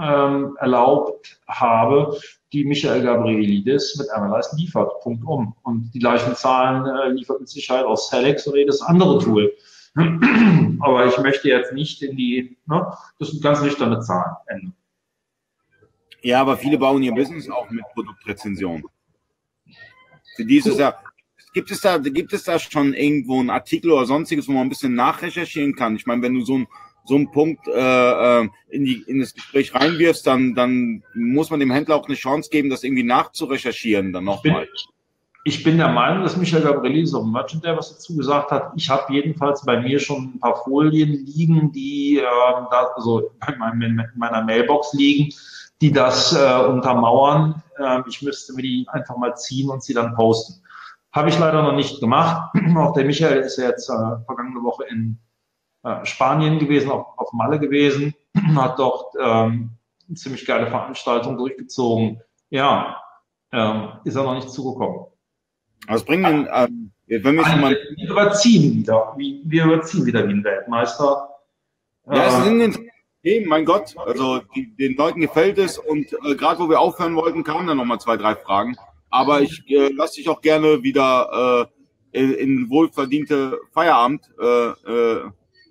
[0.00, 2.18] ähm, erlaubt habe
[2.52, 5.00] die Michael Gabrielidis mit Analyze liefert.
[5.02, 5.54] Punkt um.
[5.62, 9.52] Und die gleichen Zahlen äh, liefert mit Sicherheit auch Selex oder jedes andere Tool.
[10.80, 14.36] Aber ich möchte jetzt nicht in die, ne, das sind ganz nüchterne Zahlen.
[14.46, 14.72] Ende.
[16.22, 18.84] Ja, aber viele bauen ihr Business auch mit Produktrezension.
[20.36, 21.02] Für dieses Jahr.
[21.54, 24.68] Gibt es da, gibt es da schon irgendwo einen Artikel oder sonstiges, wo man ein
[24.68, 25.96] bisschen nachrecherchieren kann?
[25.96, 26.68] Ich meine, wenn du so ein
[27.04, 31.60] so einen Punkt äh, äh, in, die, in das Gespräch reinwirfst, dann, dann muss man
[31.60, 34.68] dem Händler auch eine Chance geben, das irgendwie nachzurecherchieren dann nochmal.
[35.44, 38.72] Ich bin der Meinung, dass Michael Gabrielli, so ein Merchant, der was dazu gesagt hat,
[38.76, 42.22] ich habe jedenfalls bei mir schon ein paar Folien liegen, die äh,
[42.70, 45.34] da, also in, meiner Mailbox liegen,
[45.80, 47.62] die das äh, untermauern.
[47.78, 50.62] Äh, ich müsste mir die einfach mal ziehen und sie dann posten.
[51.12, 52.54] Habe ich leider noch nicht gemacht.
[52.76, 55.18] Auch der Michael ist ja jetzt äh, vergangene Woche in
[55.82, 58.14] äh, Spanien gewesen, auf, auf Malle gewesen,
[58.56, 59.70] hat dort ähm,
[60.08, 62.20] eine ziemlich geile Veranstaltung durchgezogen.
[62.50, 63.02] Ja,
[63.52, 65.06] ähm, ist er noch nicht zugekommen.
[65.86, 67.76] Was bringen denn, ähm, wenn wir schon mal.
[67.96, 71.28] Wir überziehen wieder, wir überziehen wieder wie ein Weltmeister.
[72.06, 72.90] Ja, es sind äh,
[73.22, 77.16] Hey, mein Gott, also die, den Leuten gefällt es und äh, gerade wo wir aufhören
[77.16, 78.76] wollten, kamen dann nochmal zwei, drei Fragen.
[79.10, 81.68] Aber ich äh, lasse dich auch gerne wieder
[82.12, 85.30] äh, in, in wohlverdiente Feierabend äh, äh,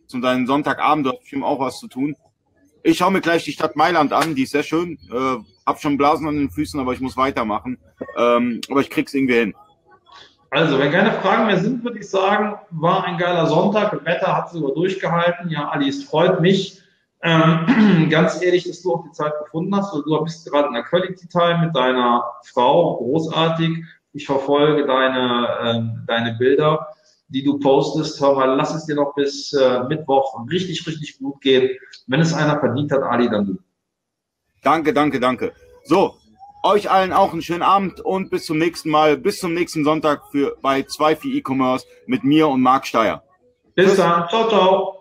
[0.09, 2.15] zu deinem Sonntagabend, hast bestimmt auch was zu tun.
[2.81, 4.97] Ich schaue mir gleich die Stadt Mailand an, die ist sehr schön.
[5.11, 7.77] Äh, hab schon Blasen an den Füßen, aber ich muss weitermachen.
[8.17, 9.55] Ähm, aber ich krieg's irgendwie hin.
[10.49, 13.91] Also, wenn keine Fragen mehr sind, würde ich sagen, war ein geiler Sonntag.
[13.91, 15.51] Das Wetter hat sogar durchgehalten.
[15.51, 16.81] Ja, Alice, freut mich.
[17.21, 20.73] Ähm, ganz ehrlich, dass du auch die Zeit gefunden hast, weil du bist gerade in
[20.73, 23.83] der Quality Time mit deiner Frau, großartig.
[24.13, 26.87] Ich verfolge deine, äh, deine Bilder,
[27.29, 28.19] die du postest.
[28.19, 31.77] Hör mal, lass es dir noch bis äh, Mittwoch richtig, richtig gut gehen.
[32.07, 33.57] Wenn es einer verdient hat, Ali, dann du.
[34.61, 35.53] Danke, danke, danke.
[35.85, 36.15] So,
[36.63, 40.23] euch allen auch einen schönen Abend und bis zum nächsten Mal, bis zum nächsten Sonntag
[40.31, 43.23] für bei 2 für E-Commerce mit mir und Marc Steyer.
[43.75, 44.27] Bis dann.
[44.27, 44.98] Ciao, ciao.